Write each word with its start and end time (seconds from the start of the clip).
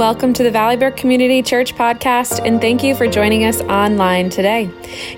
Welcome 0.00 0.32
to 0.32 0.42
the 0.42 0.50
Valley 0.50 0.78
Brook 0.78 0.96
Community 0.96 1.42
Church 1.42 1.74
podcast, 1.74 2.46
and 2.46 2.58
thank 2.58 2.82
you 2.82 2.94
for 2.94 3.06
joining 3.06 3.44
us 3.44 3.60
online 3.60 4.30
today. 4.30 4.70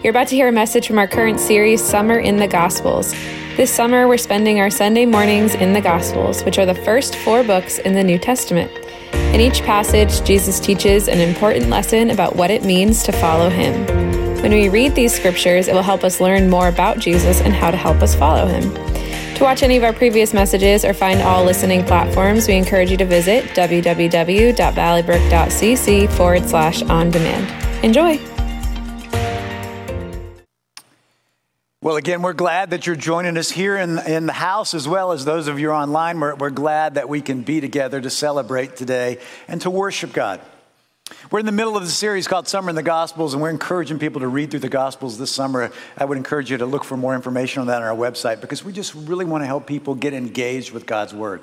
You're 0.02 0.10
about 0.10 0.26
to 0.26 0.34
hear 0.34 0.48
a 0.48 0.52
message 0.52 0.88
from 0.88 0.98
our 0.98 1.06
current 1.06 1.38
series, 1.38 1.80
Summer 1.80 2.18
in 2.18 2.38
the 2.38 2.48
Gospels. 2.48 3.12
This 3.56 3.72
summer, 3.72 4.08
we're 4.08 4.18
spending 4.18 4.58
our 4.58 4.70
Sunday 4.70 5.06
mornings 5.06 5.54
in 5.54 5.72
the 5.72 5.80
Gospels, 5.80 6.42
which 6.42 6.58
are 6.58 6.66
the 6.66 6.74
first 6.74 7.14
four 7.14 7.44
books 7.44 7.78
in 7.78 7.94
the 7.94 8.02
New 8.02 8.18
Testament. 8.18 8.72
In 9.32 9.40
each 9.40 9.62
passage, 9.62 10.20
Jesus 10.24 10.58
teaches 10.58 11.06
an 11.06 11.20
important 11.20 11.68
lesson 11.68 12.10
about 12.10 12.34
what 12.34 12.50
it 12.50 12.64
means 12.64 13.04
to 13.04 13.12
follow 13.12 13.50
him. 13.50 13.86
When 14.42 14.50
we 14.50 14.68
read 14.68 14.96
these 14.96 15.14
scriptures, 15.14 15.68
it 15.68 15.74
will 15.74 15.82
help 15.82 16.02
us 16.02 16.20
learn 16.20 16.50
more 16.50 16.66
about 16.66 16.98
Jesus 16.98 17.40
and 17.40 17.54
how 17.54 17.70
to 17.70 17.76
help 17.76 18.02
us 18.02 18.16
follow 18.16 18.46
him. 18.46 18.91
To 19.42 19.46
watch 19.46 19.64
any 19.64 19.76
of 19.76 19.82
our 19.82 19.92
previous 19.92 20.32
messages 20.32 20.84
or 20.84 20.94
find 20.94 21.20
all 21.20 21.44
listening 21.44 21.84
platforms, 21.84 22.46
we 22.46 22.54
encourage 22.54 22.92
you 22.92 22.96
to 22.98 23.04
visit 23.04 23.44
www.valleybrook.cc 23.46 26.12
forward 26.12 26.48
slash 26.48 26.82
on 26.82 27.10
demand. 27.10 27.84
Enjoy. 27.84 28.20
Well, 31.80 31.96
again, 31.96 32.22
we're 32.22 32.34
glad 32.34 32.70
that 32.70 32.86
you're 32.86 32.94
joining 32.94 33.36
us 33.36 33.50
here 33.50 33.76
in, 33.76 33.98
in 34.06 34.26
the 34.26 34.32
house 34.32 34.74
as 34.74 34.86
well 34.86 35.10
as 35.10 35.24
those 35.24 35.48
of 35.48 35.58
you 35.58 35.72
online. 35.72 36.20
We're, 36.20 36.36
we're 36.36 36.50
glad 36.50 36.94
that 36.94 37.08
we 37.08 37.20
can 37.20 37.42
be 37.42 37.60
together 37.60 38.00
to 38.00 38.10
celebrate 38.10 38.76
today 38.76 39.18
and 39.48 39.60
to 39.62 39.70
worship 39.70 40.12
God. 40.12 40.40
We're 41.30 41.40
in 41.40 41.46
the 41.46 41.52
middle 41.52 41.76
of 41.76 41.84
the 41.84 41.90
series 41.90 42.28
called 42.28 42.48
Summer 42.48 42.70
in 42.70 42.76
the 42.76 42.82
Gospels, 42.82 43.32
and 43.34 43.42
we're 43.42 43.50
encouraging 43.50 43.98
people 43.98 44.20
to 44.20 44.28
read 44.28 44.50
through 44.50 44.60
the 44.60 44.68
Gospels 44.68 45.18
this 45.18 45.30
summer. 45.30 45.72
I 45.96 46.04
would 46.04 46.18
encourage 46.18 46.50
you 46.50 46.58
to 46.58 46.66
look 46.66 46.84
for 46.84 46.96
more 46.96 47.14
information 47.14 47.60
on 47.60 47.66
that 47.68 47.82
on 47.82 47.82
our 47.82 47.96
website 47.96 48.40
because 48.40 48.64
we 48.64 48.72
just 48.72 48.94
really 48.94 49.24
want 49.24 49.42
to 49.42 49.46
help 49.46 49.66
people 49.66 49.94
get 49.94 50.14
engaged 50.14 50.72
with 50.72 50.86
God's 50.86 51.14
Word. 51.14 51.42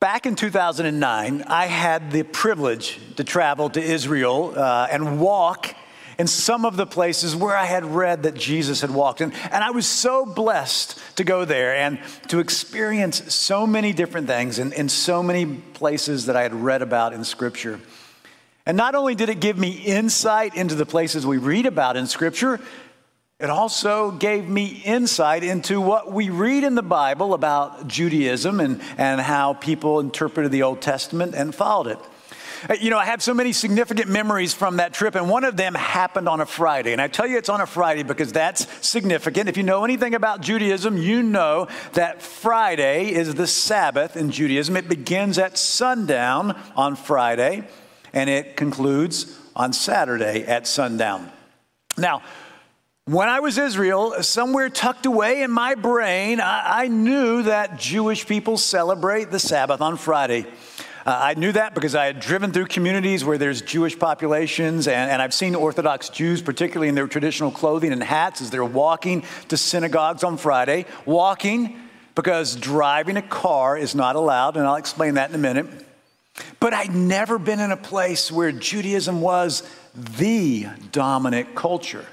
Back 0.00 0.26
in 0.26 0.36
2009, 0.36 1.42
I 1.42 1.66
had 1.66 2.12
the 2.12 2.22
privilege 2.22 3.00
to 3.16 3.24
travel 3.24 3.68
to 3.70 3.82
Israel 3.82 4.52
uh, 4.56 4.86
and 4.90 5.20
walk 5.20 5.74
in 6.18 6.26
some 6.26 6.64
of 6.64 6.76
the 6.76 6.86
places 6.86 7.34
where 7.34 7.56
I 7.56 7.64
had 7.64 7.84
read 7.84 8.24
that 8.24 8.34
Jesus 8.34 8.80
had 8.80 8.90
walked. 8.90 9.20
And, 9.20 9.32
and 9.52 9.62
I 9.62 9.70
was 9.70 9.86
so 9.86 10.26
blessed 10.26 11.00
to 11.16 11.24
go 11.24 11.44
there 11.44 11.76
and 11.76 12.00
to 12.28 12.40
experience 12.40 13.34
so 13.34 13.66
many 13.66 13.92
different 13.92 14.26
things 14.26 14.58
in, 14.58 14.72
in 14.72 14.88
so 14.88 15.22
many 15.22 15.46
places 15.46 16.26
that 16.26 16.36
I 16.36 16.42
had 16.42 16.54
read 16.54 16.82
about 16.82 17.12
in 17.12 17.24
Scripture. 17.24 17.80
And 18.68 18.76
not 18.76 18.94
only 18.94 19.14
did 19.14 19.30
it 19.30 19.40
give 19.40 19.56
me 19.56 19.70
insight 19.70 20.54
into 20.54 20.74
the 20.74 20.84
places 20.84 21.26
we 21.26 21.38
read 21.38 21.64
about 21.64 21.96
in 21.96 22.06
Scripture, 22.06 22.60
it 23.40 23.48
also 23.48 24.10
gave 24.10 24.46
me 24.46 24.82
insight 24.84 25.42
into 25.42 25.80
what 25.80 26.12
we 26.12 26.28
read 26.28 26.64
in 26.64 26.74
the 26.74 26.82
Bible 26.82 27.32
about 27.32 27.88
Judaism 27.88 28.60
and, 28.60 28.82
and 28.98 29.22
how 29.22 29.54
people 29.54 30.00
interpreted 30.00 30.52
the 30.52 30.64
Old 30.64 30.82
Testament 30.82 31.34
and 31.34 31.54
followed 31.54 31.86
it. 31.86 31.98
Uh, 32.68 32.74
you 32.78 32.90
know, 32.90 32.98
I 32.98 33.06
have 33.06 33.22
so 33.22 33.32
many 33.32 33.54
significant 33.54 34.10
memories 34.10 34.52
from 34.52 34.76
that 34.76 34.92
trip, 34.92 35.14
and 35.14 35.30
one 35.30 35.44
of 35.44 35.56
them 35.56 35.74
happened 35.74 36.28
on 36.28 36.42
a 36.42 36.46
Friday. 36.46 36.92
And 36.92 37.00
I 37.00 37.08
tell 37.08 37.26
you 37.26 37.38
it's 37.38 37.48
on 37.48 37.62
a 37.62 37.66
Friday 37.66 38.02
because 38.02 38.34
that's 38.34 38.66
significant. 38.86 39.48
If 39.48 39.56
you 39.56 39.62
know 39.62 39.84
anything 39.84 40.14
about 40.14 40.42
Judaism, 40.42 40.98
you 40.98 41.22
know 41.22 41.68
that 41.94 42.20
Friday 42.20 43.14
is 43.14 43.34
the 43.34 43.46
Sabbath 43.46 44.14
in 44.14 44.30
Judaism. 44.30 44.76
It 44.76 44.90
begins 44.90 45.38
at 45.38 45.56
sundown 45.56 46.60
on 46.76 46.96
Friday 46.96 47.66
and 48.18 48.28
it 48.28 48.56
concludes 48.56 49.38
on 49.54 49.72
Saturday 49.72 50.44
at 50.44 50.66
sundown. 50.66 51.30
Now, 51.96 52.22
when 53.04 53.28
I 53.28 53.38
was 53.38 53.58
Israel, 53.58 54.12
somewhere 54.22 54.68
tucked 54.68 55.06
away 55.06 55.42
in 55.42 55.52
my 55.52 55.76
brain, 55.76 56.40
I, 56.40 56.82
I 56.82 56.88
knew 56.88 57.44
that 57.44 57.78
Jewish 57.78 58.26
people 58.26 58.58
celebrate 58.58 59.30
the 59.30 59.38
Sabbath 59.38 59.80
on 59.80 59.96
Friday. 59.96 60.46
Uh, 61.06 61.16
I 61.16 61.34
knew 61.34 61.52
that 61.52 61.76
because 61.76 61.94
I 61.94 62.06
had 62.06 62.18
driven 62.18 62.52
through 62.52 62.66
communities 62.66 63.24
where 63.24 63.38
there's 63.38 63.62
Jewish 63.62 63.96
populations, 63.96 64.88
and, 64.88 65.12
and, 65.12 65.22
I've 65.22 65.32
seen 65.32 65.54
Orthodox 65.54 66.08
Jews, 66.08 66.42
particularly 66.42 66.88
in 66.88 66.96
their 66.96 67.06
traditional 67.06 67.52
clothing 67.52 67.92
and 67.92 68.02
hats, 68.02 68.42
as 68.42 68.50
they're 68.50 68.64
walking 68.64 69.22
to 69.46 69.56
synagogues 69.56 70.24
on 70.24 70.36
Friday. 70.36 70.86
Walking 71.06 71.80
because 72.16 72.56
driving 72.56 73.16
a 73.16 73.22
car 73.22 73.78
is 73.78 73.94
not 73.94 74.16
allowed, 74.16 74.56
and 74.56 74.66
I'll 74.66 74.74
explain 74.74 75.14
that 75.14 75.30
in 75.30 75.36
a 75.36 75.38
minute. 75.38 75.87
But 76.60 76.74
I'd 76.74 76.94
never 76.94 77.38
been 77.38 77.60
in 77.60 77.72
a 77.72 77.76
place 77.76 78.30
where 78.30 78.52
Judaism 78.52 79.20
was 79.20 79.62
the 79.94 80.66
dominant 80.92 81.54
culture. 81.54 82.04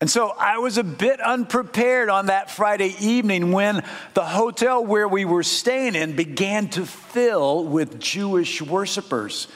And 0.00 0.10
so 0.10 0.30
I 0.30 0.58
was 0.58 0.78
a 0.78 0.84
bit 0.84 1.20
unprepared 1.20 2.08
on 2.08 2.26
that 2.26 2.50
Friday 2.50 2.94
evening 3.00 3.52
when 3.52 3.84
the 4.14 4.24
hotel 4.24 4.84
where 4.84 5.06
we 5.06 5.26
were 5.26 5.42
staying 5.42 5.94
in 5.94 6.16
began 6.16 6.68
to 6.70 6.86
fill 6.86 7.64
with 7.64 8.00
Jewish 8.00 8.62
worshipers 8.62 9.46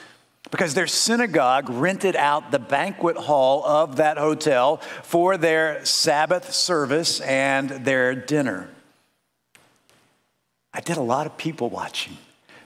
because 0.50 0.74
their 0.74 0.86
synagogue 0.86 1.70
rented 1.70 2.14
out 2.14 2.50
the 2.50 2.58
banquet 2.58 3.16
hall 3.16 3.64
of 3.64 3.96
that 3.96 4.18
hotel 4.18 4.76
for 5.02 5.38
their 5.38 5.82
Sabbath 5.86 6.52
service 6.52 7.20
and 7.22 7.70
their 7.70 8.14
dinner. 8.14 8.68
I 10.74 10.80
did 10.80 10.98
a 10.98 11.02
lot 11.02 11.26
of 11.26 11.38
people 11.38 11.70
watching 11.70 12.18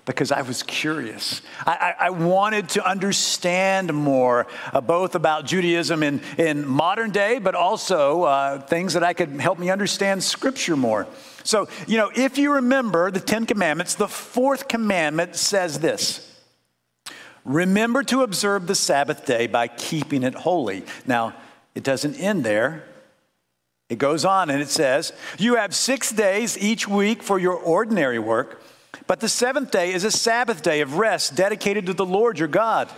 because 0.08 0.32
I 0.32 0.40
was 0.40 0.62
curious. 0.62 1.42
I, 1.66 1.94
I, 2.00 2.06
I 2.06 2.10
wanted 2.10 2.70
to 2.70 2.88
understand 2.88 3.92
more, 3.92 4.46
uh, 4.72 4.80
both 4.80 5.14
about 5.14 5.44
Judaism 5.44 6.02
in, 6.02 6.22
in 6.38 6.66
modern 6.66 7.10
day, 7.10 7.38
but 7.38 7.54
also 7.54 8.22
uh, 8.22 8.60
things 8.62 8.94
that 8.94 9.04
I 9.04 9.12
could 9.12 9.38
help 9.38 9.58
me 9.58 9.68
understand 9.68 10.24
Scripture 10.24 10.76
more. 10.76 11.06
So, 11.44 11.68
you 11.86 11.98
know, 11.98 12.10
if 12.16 12.38
you 12.38 12.54
remember 12.54 13.10
the 13.10 13.20
Ten 13.20 13.44
Commandments, 13.44 13.96
the 13.96 14.08
fourth 14.08 14.66
commandment 14.66 15.36
says 15.36 15.78
this. 15.80 16.24
Remember 17.44 18.02
to 18.04 18.22
observe 18.22 18.66
the 18.66 18.74
Sabbath 18.74 19.26
day 19.26 19.46
by 19.46 19.68
keeping 19.68 20.22
it 20.22 20.34
holy. 20.34 20.84
Now, 21.06 21.34
it 21.74 21.84
doesn't 21.84 22.14
end 22.14 22.44
there. 22.44 22.84
It 23.90 23.98
goes 23.98 24.24
on 24.24 24.48
and 24.48 24.62
it 24.62 24.68
says, 24.68 25.12
You 25.38 25.56
have 25.56 25.74
six 25.74 26.10
days 26.10 26.56
each 26.56 26.88
week 26.88 27.22
for 27.22 27.38
your 27.38 27.54
ordinary 27.54 28.18
work 28.18 28.62
but 29.06 29.20
the 29.20 29.28
seventh 29.28 29.70
day 29.70 29.92
is 29.92 30.04
a 30.04 30.10
Sabbath 30.10 30.62
day 30.62 30.80
of 30.80 30.96
rest 30.96 31.34
dedicated 31.34 31.86
to 31.86 31.94
the 31.94 32.06
Lord 32.06 32.38
your 32.38 32.48
God. 32.48 32.88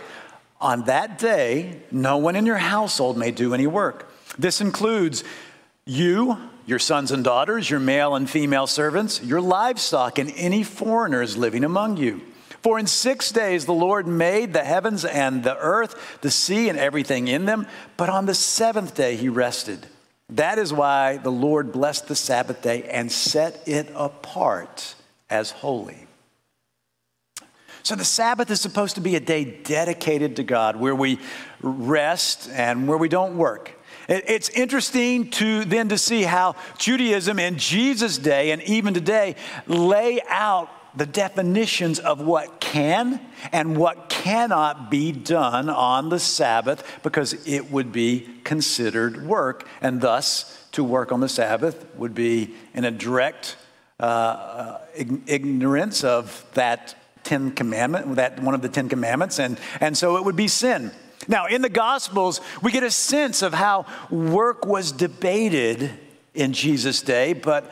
On 0.59 0.83
that 0.85 1.17
day, 1.17 1.81
no 1.91 2.17
one 2.17 2.35
in 2.35 2.45
your 2.45 2.57
household 2.57 3.17
may 3.17 3.31
do 3.31 3.53
any 3.53 3.67
work. 3.67 4.11
This 4.37 4.61
includes 4.61 5.23
you, 5.85 6.37
your 6.65 6.79
sons 6.79 7.11
and 7.11 7.23
daughters, 7.23 7.69
your 7.69 7.79
male 7.79 8.15
and 8.15 8.29
female 8.29 8.67
servants, 8.67 9.23
your 9.23 9.41
livestock, 9.41 10.19
and 10.19 10.31
any 10.35 10.63
foreigners 10.63 11.35
living 11.35 11.63
among 11.63 11.97
you. 11.97 12.21
For 12.61 12.77
in 12.77 12.85
six 12.85 13.31
days 13.31 13.65
the 13.65 13.73
Lord 13.73 14.05
made 14.05 14.53
the 14.53 14.63
heavens 14.63 15.03
and 15.03 15.43
the 15.43 15.57
earth, 15.57 16.19
the 16.21 16.29
sea, 16.29 16.69
and 16.69 16.77
everything 16.77 17.27
in 17.27 17.45
them, 17.45 17.65
but 17.97 18.09
on 18.09 18.27
the 18.27 18.35
seventh 18.35 18.95
day 18.95 19.15
he 19.15 19.29
rested. 19.29 19.87
That 20.29 20.59
is 20.59 20.71
why 20.71 21.17
the 21.17 21.31
Lord 21.31 21.71
blessed 21.71 22.07
the 22.07 22.15
Sabbath 22.15 22.61
day 22.61 22.83
and 22.83 23.11
set 23.11 23.67
it 23.67 23.91
apart 23.95 24.95
as 25.31 25.49
holy. 25.49 26.07
So 27.83 27.95
the 27.95 28.05
Sabbath 28.05 28.51
is 28.51 28.61
supposed 28.61 28.95
to 28.95 29.01
be 29.01 29.15
a 29.15 29.19
day 29.19 29.43
dedicated 29.43 30.35
to 30.35 30.43
God 30.43 30.75
where 30.75 30.93
we 30.93 31.19
rest 31.61 32.49
and 32.51 32.87
where 32.87 32.97
we 32.97 33.09
don't 33.09 33.37
work. 33.37 33.71
It's 34.07 34.49
interesting 34.49 35.29
to 35.31 35.63
then 35.65 35.89
to 35.89 35.97
see 35.97 36.23
how 36.23 36.55
Judaism 36.77 37.39
in 37.39 37.57
Jesus' 37.57 38.17
day 38.17 38.51
and 38.51 38.61
even 38.63 38.93
today 38.93 39.35
lay 39.67 40.21
out 40.27 40.69
the 40.95 41.05
definitions 41.05 41.99
of 41.99 42.19
what 42.19 42.59
can 42.59 43.21
and 43.51 43.77
what 43.77 44.09
cannot 44.09 44.91
be 44.91 45.11
done 45.11 45.69
on 45.69 46.09
the 46.09 46.19
Sabbath 46.19 46.99
because 47.03 47.47
it 47.47 47.71
would 47.71 47.91
be 47.91 48.27
considered 48.43 49.25
work. 49.25 49.67
And 49.81 50.01
thus, 50.01 50.67
to 50.73 50.83
work 50.83 51.11
on 51.11 51.21
the 51.21 51.29
Sabbath 51.29 51.85
would 51.95 52.13
be 52.13 52.53
in 52.73 52.83
a 52.83 52.91
direct 52.91 53.55
uh, 53.99 54.03
uh 54.03 54.80
ignorance 54.95 56.03
of 56.03 56.45
that 56.53 56.95
Ten 57.23 57.51
Commandment, 57.51 58.15
that 58.15 58.41
one 58.41 58.55
of 58.55 58.61
the 58.61 58.69
Ten 58.69 58.89
Commandments, 58.89 59.39
and, 59.39 59.59
and 59.79 59.97
so 59.97 60.17
it 60.17 60.25
would 60.25 60.35
be 60.35 60.47
sin. 60.47 60.91
Now, 61.27 61.45
in 61.45 61.61
the 61.61 61.69
Gospels, 61.69 62.41
we 62.61 62.71
get 62.71 62.83
a 62.83 62.91
sense 62.91 63.41
of 63.41 63.53
how 63.53 63.85
work 64.09 64.65
was 64.65 64.91
debated 64.91 65.91
in 66.33 66.53
Jesus' 66.53 67.01
day, 67.01 67.33
but 67.33 67.71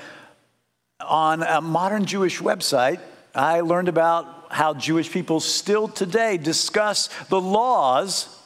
on 0.99 1.43
a 1.43 1.61
modern 1.61 2.05
Jewish 2.05 2.39
website, 2.39 2.99
I 3.33 3.61
learned 3.61 3.87
about 3.87 4.51
how 4.51 4.73
Jewish 4.73 5.11
people 5.11 5.39
still 5.39 5.87
today 5.87 6.37
discuss 6.37 7.07
the 7.29 7.39
laws 7.39 8.38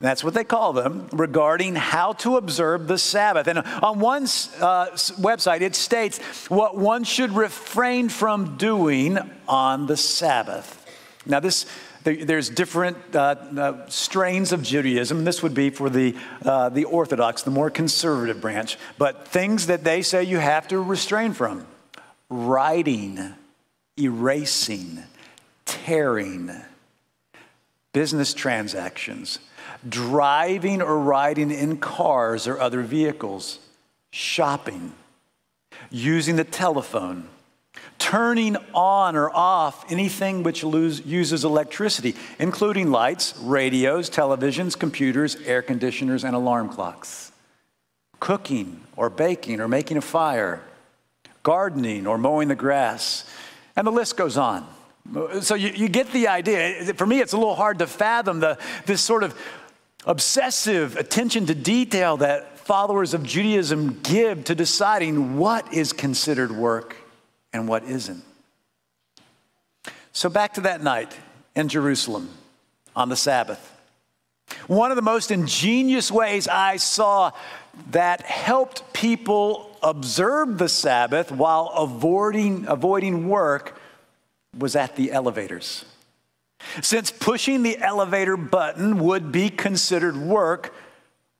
that's 0.00 0.22
what 0.22 0.34
they 0.34 0.44
call 0.44 0.72
them, 0.72 1.08
regarding 1.12 1.74
how 1.74 2.12
to 2.14 2.36
observe 2.36 2.86
the 2.86 2.98
Sabbath. 2.98 3.48
And 3.48 3.58
on 3.58 3.98
one 3.98 4.22
uh, 4.22 4.90
website, 5.18 5.60
it 5.60 5.74
states 5.74 6.18
what 6.48 6.76
one 6.76 7.02
should 7.02 7.32
refrain 7.32 8.08
from 8.08 8.56
doing 8.56 9.18
on 9.48 9.86
the 9.86 9.96
Sabbath. 9.96 10.86
Now, 11.26 11.40
this 11.40 11.66
there's 12.04 12.48
different 12.48 12.96
uh, 13.14 13.18
uh, 13.18 13.88
strains 13.88 14.52
of 14.52 14.62
Judaism. 14.62 15.24
This 15.24 15.42
would 15.42 15.54
be 15.54 15.70
for 15.70 15.90
the, 15.90 16.16
uh, 16.44 16.68
the 16.68 16.84
Orthodox, 16.84 17.42
the 17.42 17.50
more 17.50 17.70
conservative 17.70 18.40
branch. 18.40 18.78
But 18.96 19.28
things 19.28 19.66
that 19.66 19.84
they 19.84 20.02
say 20.02 20.22
you 20.22 20.38
have 20.38 20.68
to 20.68 20.80
restrain 20.80 21.32
from 21.32 21.66
writing, 22.30 23.34
erasing, 23.98 25.02
tearing, 25.66 26.50
business 27.92 28.32
transactions, 28.32 29.40
driving 29.86 30.80
or 30.80 30.98
riding 30.98 31.50
in 31.50 31.76
cars 31.76 32.46
or 32.46 32.58
other 32.60 32.82
vehicles, 32.82 33.58
shopping, 34.10 34.92
using 35.90 36.36
the 36.36 36.44
telephone, 36.44 37.28
turning 37.98 38.56
on 38.74 39.16
or 39.16 39.30
off 39.30 39.90
anything 39.90 40.42
which 40.42 40.64
lose, 40.64 41.04
uses 41.04 41.44
electricity, 41.44 42.14
including 42.38 42.90
lights, 42.90 43.36
radios, 43.38 44.08
televisions, 44.08 44.78
computers, 44.78 45.36
air 45.44 45.62
conditioners, 45.62 46.24
and 46.24 46.34
alarm 46.34 46.68
clocks, 46.68 47.32
cooking 48.20 48.80
or 48.96 49.10
baking 49.10 49.60
or 49.60 49.68
making 49.68 49.96
a 49.96 50.00
fire, 50.02 50.62
gardening 51.42 52.06
or 52.06 52.18
mowing 52.18 52.48
the 52.48 52.54
grass, 52.54 53.24
and 53.76 53.86
the 53.86 53.92
list 53.92 54.16
goes 54.16 54.36
on. 54.36 54.66
So 55.40 55.54
you, 55.54 55.70
you 55.70 55.88
get 55.88 56.12
the 56.12 56.28
idea. 56.28 56.92
For 56.94 57.06
me, 57.06 57.20
it's 57.20 57.32
a 57.32 57.38
little 57.38 57.54
hard 57.54 57.78
to 57.78 57.86
fathom 57.86 58.40
the, 58.40 58.58
this 58.84 59.00
sort 59.00 59.22
of 59.22 59.38
obsessive 60.08 60.96
attention 60.96 61.46
to 61.46 61.54
detail 61.54 62.16
that 62.16 62.58
followers 62.58 63.14
of 63.14 63.22
Judaism 63.22 64.00
give 64.02 64.44
to 64.44 64.54
deciding 64.54 65.36
what 65.36 65.72
is 65.72 65.92
considered 65.92 66.50
work 66.50 66.96
and 67.52 67.68
what 67.68 67.84
isn't. 67.84 68.24
So, 70.12 70.28
back 70.28 70.54
to 70.54 70.62
that 70.62 70.82
night 70.82 71.16
in 71.54 71.68
Jerusalem 71.68 72.30
on 72.96 73.10
the 73.10 73.16
Sabbath. 73.16 73.74
One 74.66 74.90
of 74.90 74.96
the 74.96 75.02
most 75.02 75.30
ingenious 75.30 76.10
ways 76.10 76.48
I 76.48 76.78
saw 76.78 77.32
that 77.90 78.22
helped 78.22 78.92
people 78.94 79.78
observe 79.82 80.58
the 80.58 80.68
Sabbath 80.70 81.30
while 81.30 81.68
avoiding, 81.76 82.66
avoiding 82.66 83.28
work 83.28 83.78
was 84.58 84.74
at 84.74 84.96
the 84.96 85.12
elevators. 85.12 85.84
Since 86.82 87.10
pushing 87.10 87.62
the 87.62 87.78
elevator 87.78 88.36
button 88.36 88.98
would 88.98 89.32
be 89.32 89.50
considered 89.50 90.16
work, 90.16 90.74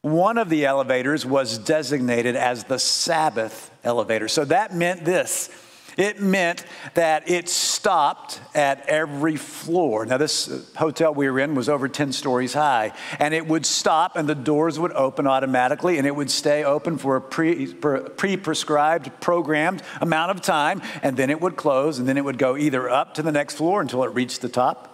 one 0.02 0.38
of 0.38 0.48
the 0.48 0.64
elevators 0.64 1.26
was 1.26 1.58
designated 1.58 2.36
as 2.36 2.64
the 2.64 2.78
Sabbath 2.78 3.70
elevator. 3.84 4.28
So 4.28 4.44
that 4.46 4.74
meant 4.74 5.04
this 5.04 5.50
it 5.98 6.20
meant 6.20 6.64
that 6.94 7.28
it 7.28 7.48
stopped 7.48 8.40
at 8.54 8.88
every 8.88 9.34
floor. 9.34 10.06
Now, 10.06 10.16
this 10.16 10.72
hotel 10.76 11.12
we 11.12 11.28
were 11.28 11.40
in 11.40 11.56
was 11.56 11.68
over 11.68 11.88
10 11.88 12.12
stories 12.12 12.54
high, 12.54 12.92
and 13.18 13.34
it 13.34 13.48
would 13.48 13.66
stop 13.66 14.14
and 14.14 14.28
the 14.28 14.36
doors 14.36 14.78
would 14.78 14.92
open 14.92 15.26
automatically, 15.26 15.98
and 15.98 16.06
it 16.06 16.14
would 16.14 16.30
stay 16.30 16.62
open 16.62 16.98
for 16.98 17.16
a 17.16 17.20
pre 17.20 18.36
prescribed, 18.36 19.10
programmed 19.20 19.82
amount 20.00 20.30
of 20.30 20.40
time, 20.40 20.80
and 21.02 21.16
then 21.16 21.30
it 21.30 21.40
would 21.40 21.56
close, 21.56 21.98
and 21.98 22.06
then 22.06 22.16
it 22.16 22.24
would 22.24 22.38
go 22.38 22.56
either 22.56 22.88
up 22.88 23.14
to 23.14 23.22
the 23.22 23.32
next 23.32 23.56
floor 23.56 23.80
until 23.80 24.04
it 24.04 24.14
reached 24.14 24.40
the 24.40 24.48
top, 24.48 24.87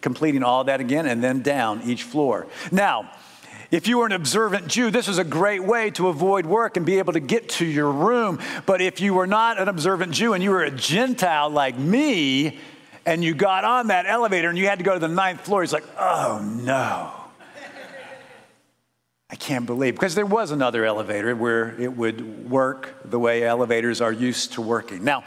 completing 0.00 0.42
all 0.42 0.64
that 0.64 0.80
again, 0.80 1.06
and 1.06 1.22
then 1.22 1.42
down 1.42 1.82
each 1.84 2.02
floor. 2.02 2.46
Now, 2.72 3.10
if 3.70 3.88
you 3.88 3.98
were 3.98 4.06
an 4.06 4.12
observant 4.12 4.68
Jew, 4.68 4.90
this 4.90 5.08
was 5.08 5.18
a 5.18 5.24
great 5.24 5.64
way 5.64 5.90
to 5.92 6.08
avoid 6.08 6.46
work 6.46 6.76
and 6.76 6.86
be 6.86 6.98
able 6.98 7.14
to 7.14 7.20
get 7.20 7.48
to 7.50 7.66
your 7.66 7.90
room. 7.90 8.38
But 8.66 8.80
if 8.80 9.00
you 9.00 9.14
were 9.14 9.26
not 9.26 9.58
an 9.58 9.68
observant 9.68 10.12
Jew 10.12 10.32
and 10.32 10.42
you 10.42 10.50
were 10.50 10.62
a 10.62 10.70
Gentile 10.70 11.50
like 11.50 11.76
me, 11.76 12.58
and 13.06 13.22
you 13.22 13.34
got 13.34 13.64
on 13.64 13.88
that 13.88 14.06
elevator 14.06 14.48
and 14.48 14.56
you 14.56 14.66
had 14.66 14.78
to 14.78 14.84
go 14.84 14.94
to 14.94 15.00
the 15.00 15.08
ninth 15.08 15.42
floor, 15.42 15.62
he's 15.62 15.72
like, 15.72 15.84
oh 15.98 16.40
no. 16.62 17.12
I 19.30 19.36
can't 19.36 19.66
believe, 19.66 19.94
because 19.94 20.14
there 20.14 20.26
was 20.26 20.52
another 20.52 20.84
elevator 20.84 21.34
where 21.34 21.74
it 21.80 21.96
would 21.96 22.48
work 22.48 22.94
the 23.04 23.18
way 23.18 23.42
elevators 23.42 24.00
are 24.00 24.12
used 24.12 24.52
to 24.52 24.62
working. 24.62 25.02
Now, 25.02 25.24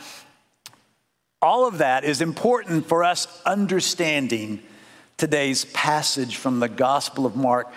all 1.41 1.67
of 1.67 1.79
that 1.79 2.03
is 2.03 2.21
important 2.21 2.87
for 2.87 3.03
us 3.03 3.27
understanding 3.45 4.61
today's 5.17 5.65
passage 5.65 6.37
from 6.37 6.59
the 6.59 6.69
Gospel 6.69 7.25
of 7.25 7.35
Mark 7.35 7.71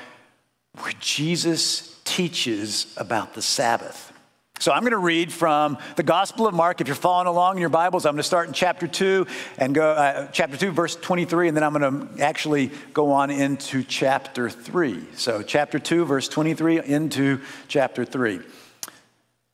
where 0.78 0.92
Jesus 1.00 2.00
teaches 2.04 2.94
about 2.96 3.34
the 3.34 3.42
Sabbath. 3.42 4.12
So 4.60 4.72
I'm 4.72 4.80
going 4.80 4.92
to 4.92 4.98
read 4.98 5.32
from 5.32 5.78
the 5.96 6.02
Gospel 6.02 6.46
of 6.46 6.54
Mark. 6.54 6.80
If 6.80 6.86
you're 6.86 6.94
following 6.94 7.26
along 7.26 7.56
in 7.56 7.60
your 7.60 7.70
Bibles, 7.70 8.04
I'm 8.04 8.12
going 8.12 8.18
to 8.18 8.24
start 8.24 8.48
in 8.48 8.52
chapter 8.52 8.86
2 8.86 9.26
and 9.56 9.74
go 9.74 9.90
uh, 9.92 10.26
chapter 10.32 10.56
2 10.56 10.70
verse 10.70 10.96
23 10.96 11.48
and 11.48 11.56
then 11.56 11.64
I'm 11.64 11.72
going 11.72 12.08
to 12.08 12.22
actually 12.22 12.70
go 12.92 13.10
on 13.12 13.30
into 13.30 13.82
chapter 13.82 14.50
3. 14.50 15.02
So 15.14 15.42
chapter 15.42 15.78
2 15.78 16.04
verse 16.04 16.28
23 16.28 16.84
into 16.84 17.40
chapter 17.68 18.04
3. 18.04 18.40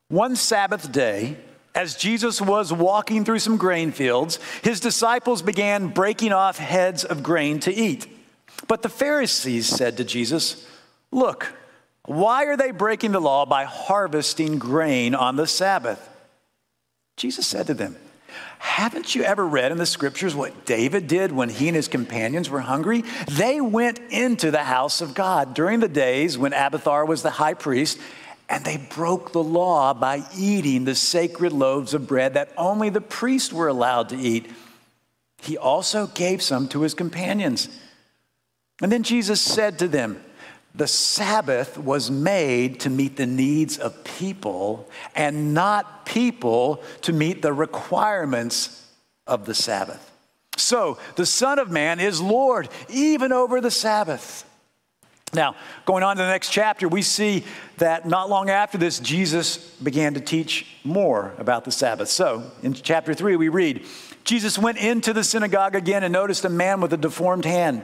One 0.08 0.34
Sabbath 0.34 0.90
day, 0.90 1.36
as 1.76 1.94
Jesus 1.94 2.40
was 2.40 2.72
walking 2.72 3.24
through 3.24 3.38
some 3.38 3.58
grain 3.58 3.92
fields, 3.92 4.40
his 4.62 4.80
disciples 4.80 5.42
began 5.42 5.88
breaking 5.88 6.32
off 6.32 6.56
heads 6.56 7.04
of 7.04 7.22
grain 7.22 7.60
to 7.60 7.72
eat. 7.72 8.08
But 8.66 8.82
the 8.82 8.88
Pharisees 8.88 9.68
said 9.68 9.98
to 9.98 10.04
Jesus, 10.04 10.66
Look, 11.12 11.52
why 12.06 12.46
are 12.46 12.56
they 12.56 12.70
breaking 12.70 13.12
the 13.12 13.20
law 13.20 13.44
by 13.44 13.64
harvesting 13.64 14.58
grain 14.58 15.14
on 15.14 15.36
the 15.36 15.46
Sabbath? 15.46 16.08
Jesus 17.16 17.46
said 17.46 17.66
to 17.66 17.74
them, 17.74 17.96
Haven't 18.58 19.14
you 19.14 19.22
ever 19.22 19.46
read 19.46 19.70
in 19.70 19.78
the 19.78 19.86
scriptures 19.86 20.34
what 20.34 20.64
David 20.64 21.06
did 21.06 21.30
when 21.30 21.50
he 21.50 21.68
and 21.68 21.76
his 21.76 21.88
companions 21.88 22.48
were 22.48 22.60
hungry? 22.60 23.04
They 23.28 23.60
went 23.60 23.98
into 24.10 24.50
the 24.50 24.64
house 24.64 25.02
of 25.02 25.14
God 25.14 25.52
during 25.52 25.80
the 25.80 25.88
days 25.88 26.38
when 26.38 26.54
Abiathar 26.54 27.04
was 27.04 27.22
the 27.22 27.30
high 27.30 27.54
priest, 27.54 27.98
and 28.48 28.64
they 28.64 28.76
broke 28.76 29.32
the 29.32 29.42
law 29.42 29.92
by 29.92 30.22
eating 30.36 30.84
the 30.84 30.94
sacred 30.94 31.52
loaves 31.52 31.94
of 31.94 32.06
bread 32.06 32.34
that 32.34 32.52
only 32.56 32.90
the 32.90 33.00
priests 33.00 33.52
were 33.52 33.68
allowed 33.68 34.08
to 34.10 34.16
eat. 34.16 34.50
He 35.38 35.56
also 35.56 36.06
gave 36.06 36.42
some 36.42 36.68
to 36.68 36.82
his 36.82 36.94
companions. 36.94 37.68
And 38.80 38.92
then 38.92 39.02
Jesus 39.02 39.40
said 39.40 39.78
to 39.80 39.88
them, 39.88 40.22
the 40.74 40.86
Sabbath 40.86 41.78
was 41.78 42.10
made 42.10 42.80
to 42.80 42.90
meet 42.90 43.16
the 43.16 43.26
needs 43.26 43.78
of 43.78 44.04
people 44.04 44.88
and 45.14 45.54
not 45.54 46.04
people 46.04 46.82
to 47.00 47.14
meet 47.14 47.40
the 47.40 47.52
requirements 47.52 48.86
of 49.26 49.46
the 49.46 49.54
Sabbath. 49.54 50.12
So 50.58 50.98
the 51.16 51.24
Son 51.24 51.58
of 51.58 51.70
Man 51.70 51.98
is 51.98 52.20
Lord 52.20 52.68
even 52.90 53.32
over 53.32 53.60
the 53.60 53.70
Sabbath. 53.70 54.44
Now, 55.36 55.54
going 55.84 56.02
on 56.02 56.16
to 56.16 56.22
the 56.22 56.28
next 56.28 56.50
chapter, 56.50 56.88
we 56.88 57.02
see 57.02 57.44
that 57.76 58.08
not 58.08 58.30
long 58.30 58.48
after 58.48 58.78
this, 58.78 58.98
Jesus 58.98 59.58
began 59.76 60.14
to 60.14 60.20
teach 60.20 60.66
more 60.82 61.34
about 61.38 61.64
the 61.64 61.70
Sabbath. 61.70 62.08
So 62.08 62.50
in 62.62 62.72
chapter 62.72 63.12
3, 63.14 63.36
we 63.36 63.50
read 63.50 63.84
Jesus 64.24 64.58
went 64.58 64.78
into 64.78 65.12
the 65.12 65.22
synagogue 65.22 65.76
again 65.76 66.02
and 66.02 66.12
noticed 66.12 66.44
a 66.44 66.48
man 66.48 66.80
with 66.80 66.92
a 66.92 66.96
deformed 66.96 67.44
hand. 67.44 67.82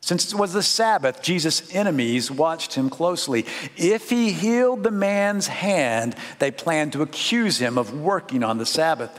Since 0.00 0.32
it 0.32 0.38
was 0.38 0.52
the 0.52 0.62
Sabbath, 0.62 1.22
Jesus' 1.22 1.74
enemies 1.74 2.30
watched 2.30 2.74
him 2.74 2.88
closely. 2.90 3.46
If 3.76 4.10
he 4.10 4.30
healed 4.30 4.84
the 4.84 4.92
man's 4.92 5.48
hand, 5.48 6.14
they 6.38 6.52
planned 6.52 6.92
to 6.92 7.02
accuse 7.02 7.58
him 7.58 7.78
of 7.78 7.98
working 7.98 8.44
on 8.44 8.58
the 8.58 8.66
Sabbath. 8.66 9.18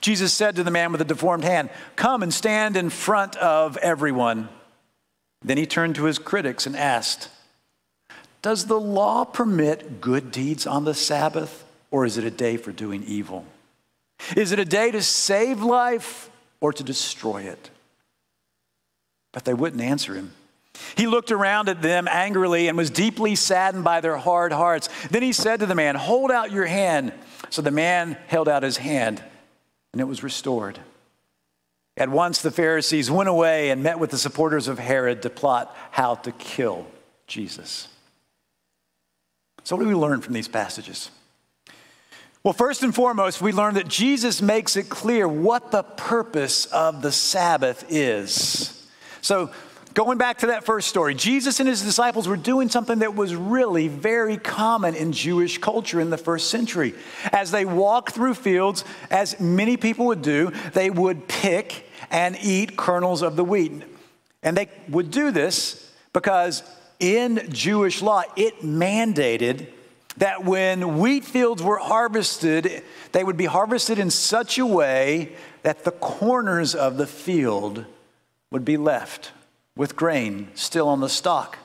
Jesus 0.00 0.32
said 0.32 0.56
to 0.56 0.64
the 0.64 0.70
man 0.72 0.90
with 0.90 0.98
the 0.98 1.04
deformed 1.04 1.44
hand, 1.44 1.70
Come 1.94 2.22
and 2.22 2.32
stand 2.34 2.76
in 2.76 2.90
front 2.90 3.36
of 3.36 3.76
everyone. 3.76 4.48
Then 5.42 5.56
he 5.56 5.66
turned 5.66 5.94
to 5.96 6.04
his 6.04 6.18
critics 6.18 6.66
and 6.66 6.76
asked, 6.76 7.28
Does 8.42 8.66
the 8.66 8.80
law 8.80 9.24
permit 9.24 10.00
good 10.00 10.30
deeds 10.30 10.66
on 10.66 10.84
the 10.84 10.94
Sabbath, 10.94 11.64
or 11.90 12.04
is 12.04 12.18
it 12.18 12.24
a 12.24 12.30
day 12.30 12.56
for 12.56 12.72
doing 12.72 13.02
evil? 13.04 13.44
Is 14.36 14.52
it 14.52 14.58
a 14.58 14.64
day 14.64 14.90
to 14.90 15.02
save 15.02 15.62
life 15.62 16.30
or 16.60 16.72
to 16.72 16.82
destroy 16.82 17.42
it? 17.42 17.70
But 19.32 19.44
they 19.44 19.54
wouldn't 19.54 19.82
answer 19.82 20.14
him. 20.14 20.32
He 20.96 21.06
looked 21.06 21.30
around 21.30 21.68
at 21.68 21.82
them 21.82 22.08
angrily 22.08 22.68
and 22.68 22.76
was 22.76 22.90
deeply 22.90 23.34
saddened 23.34 23.84
by 23.84 24.00
their 24.00 24.16
hard 24.16 24.52
hearts. 24.52 24.88
Then 25.10 25.22
he 25.22 25.32
said 25.32 25.60
to 25.60 25.66
the 25.66 25.74
man, 25.74 25.94
Hold 25.94 26.30
out 26.30 26.52
your 26.52 26.66
hand. 26.66 27.12
So 27.48 27.62
the 27.62 27.70
man 27.70 28.16
held 28.26 28.48
out 28.48 28.62
his 28.62 28.76
hand, 28.76 29.22
and 29.92 30.00
it 30.00 30.04
was 30.04 30.22
restored. 30.22 30.78
At 32.00 32.08
once 32.08 32.40
the 32.40 32.50
Pharisees 32.50 33.10
went 33.10 33.28
away 33.28 33.68
and 33.68 33.82
met 33.82 33.98
with 33.98 34.10
the 34.10 34.16
supporters 34.16 34.68
of 34.68 34.78
Herod 34.78 35.20
to 35.20 35.28
plot 35.28 35.76
how 35.90 36.14
to 36.14 36.32
kill 36.32 36.86
Jesus. 37.26 37.88
So, 39.64 39.76
what 39.76 39.82
do 39.82 39.88
we 39.90 39.94
learn 39.94 40.22
from 40.22 40.32
these 40.32 40.48
passages? 40.48 41.10
Well, 42.42 42.54
first 42.54 42.82
and 42.82 42.94
foremost, 42.94 43.42
we 43.42 43.52
learn 43.52 43.74
that 43.74 43.86
Jesus 43.86 44.40
makes 44.40 44.76
it 44.76 44.88
clear 44.88 45.28
what 45.28 45.72
the 45.72 45.82
purpose 45.82 46.64
of 46.64 47.02
the 47.02 47.12
Sabbath 47.12 47.84
is. 47.90 48.88
So, 49.20 49.50
going 49.92 50.16
back 50.16 50.38
to 50.38 50.46
that 50.46 50.64
first 50.64 50.88
story, 50.88 51.14
Jesus 51.14 51.60
and 51.60 51.68
his 51.68 51.82
disciples 51.82 52.26
were 52.26 52.38
doing 52.38 52.70
something 52.70 53.00
that 53.00 53.14
was 53.14 53.34
really 53.34 53.88
very 53.88 54.38
common 54.38 54.94
in 54.94 55.12
Jewish 55.12 55.58
culture 55.58 56.00
in 56.00 56.08
the 56.08 56.16
first 56.16 56.48
century. 56.48 56.94
As 57.30 57.50
they 57.50 57.66
walked 57.66 58.14
through 58.14 58.34
fields, 58.34 58.86
as 59.10 59.38
many 59.38 59.76
people 59.76 60.06
would 60.06 60.22
do, 60.22 60.50
they 60.72 60.88
would 60.88 61.28
pick 61.28 61.88
and 62.10 62.36
eat 62.42 62.76
kernels 62.76 63.22
of 63.22 63.36
the 63.36 63.44
wheat. 63.44 63.82
And 64.42 64.56
they 64.56 64.68
would 64.88 65.10
do 65.10 65.30
this 65.30 65.92
because 66.12 66.62
in 66.98 67.48
Jewish 67.50 68.02
law, 68.02 68.22
it 68.36 68.60
mandated 68.62 69.66
that 70.16 70.44
when 70.44 70.98
wheat 70.98 71.24
fields 71.24 71.62
were 71.62 71.78
harvested, 71.78 72.82
they 73.12 73.24
would 73.24 73.36
be 73.36 73.46
harvested 73.46 73.98
in 73.98 74.10
such 74.10 74.58
a 74.58 74.66
way 74.66 75.32
that 75.62 75.84
the 75.84 75.92
corners 75.92 76.74
of 76.74 76.96
the 76.96 77.06
field 77.06 77.84
would 78.50 78.64
be 78.64 78.76
left 78.76 79.32
with 79.76 79.96
grain 79.96 80.48
still 80.54 80.88
on 80.88 81.00
the 81.00 81.08
stalk. 81.08 81.58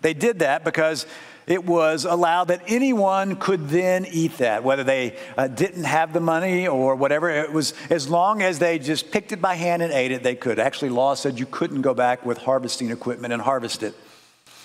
They 0.00 0.14
did 0.14 0.38
that 0.38 0.64
because 0.64 1.06
it 1.46 1.64
was 1.64 2.04
allowed 2.04 2.44
that 2.44 2.62
anyone 2.66 3.36
could 3.36 3.68
then 3.68 4.06
eat 4.06 4.38
that, 4.38 4.62
whether 4.62 4.84
they 4.84 5.18
uh, 5.36 5.48
didn't 5.48 5.84
have 5.84 6.12
the 6.12 6.20
money 6.20 6.68
or 6.68 6.94
whatever. 6.94 7.30
It 7.30 7.52
was 7.52 7.74
as 7.90 8.08
long 8.08 8.42
as 8.42 8.58
they 8.58 8.78
just 8.78 9.10
picked 9.10 9.32
it 9.32 9.40
by 9.40 9.54
hand 9.54 9.82
and 9.82 9.92
ate 9.92 10.12
it, 10.12 10.22
they 10.22 10.34
could. 10.34 10.58
Actually, 10.58 10.90
law 10.90 11.14
said 11.14 11.38
you 11.38 11.46
couldn't 11.46 11.82
go 11.82 11.94
back 11.94 12.24
with 12.24 12.38
harvesting 12.38 12.90
equipment 12.90 13.32
and 13.32 13.42
harvest 13.42 13.82
it. 13.82 13.94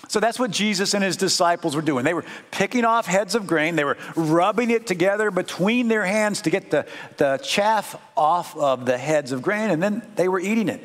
So 0.08 0.20
that's 0.20 0.38
what 0.38 0.50
Jesus 0.50 0.94
and 0.94 1.04
his 1.04 1.16
disciples 1.16 1.76
were 1.76 1.82
doing. 1.82 2.04
They 2.04 2.14
were 2.14 2.24
picking 2.50 2.84
off 2.84 3.06
heads 3.06 3.34
of 3.34 3.46
grain, 3.46 3.76
they 3.76 3.84
were 3.84 3.98
rubbing 4.16 4.70
it 4.70 4.86
together 4.86 5.30
between 5.30 5.88
their 5.88 6.04
hands 6.04 6.42
to 6.42 6.50
get 6.50 6.70
the, 6.70 6.86
the 7.18 7.38
chaff 7.38 8.00
off 8.16 8.56
of 8.56 8.86
the 8.86 8.96
heads 8.96 9.32
of 9.32 9.42
grain, 9.42 9.70
and 9.70 9.82
then 9.82 10.02
they 10.16 10.28
were 10.28 10.40
eating 10.40 10.68
it. 10.68 10.82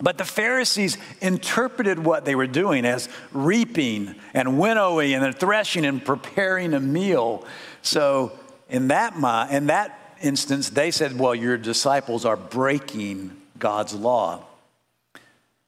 But 0.00 0.16
the 0.16 0.24
Pharisees 0.24 0.96
interpreted 1.20 1.98
what 1.98 2.24
they 2.24 2.34
were 2.34 2.46
doing 2.46 2.86
as 2.86 3.08
reaping 3.32 4.14
and 4.32 4.58
winnowing 4.58 5.12
and 5.12 5.36
threshing 5.36 5.84
and 5.84 6.02
preparing 6.02 6.72
a 6.72 6.80
meal. 6.80 7.44
So 7.82 8.32
in 8.70 8.88
that, 8.88 9.14
in 9.50 9.66
that 9.66 10.16
instance, 10.22 10.70
they 10.70 10.90
said, 10.90 11.18
well, 11.18 11.34
your 11.34 11.58
disciples 11.58 12.24
are 12.24 12.36
breaking 12.36 13.36
God's 13.58 13.94
law. 13.94 14.44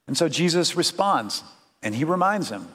And 0.07 0.17
so 0.17 0.27
Jesus 0.27 0.75
responds 0.75 1.43
and 1.83 1.93
he 1.93 2.03
reminds 2.03 2.49
them 2.49 2.67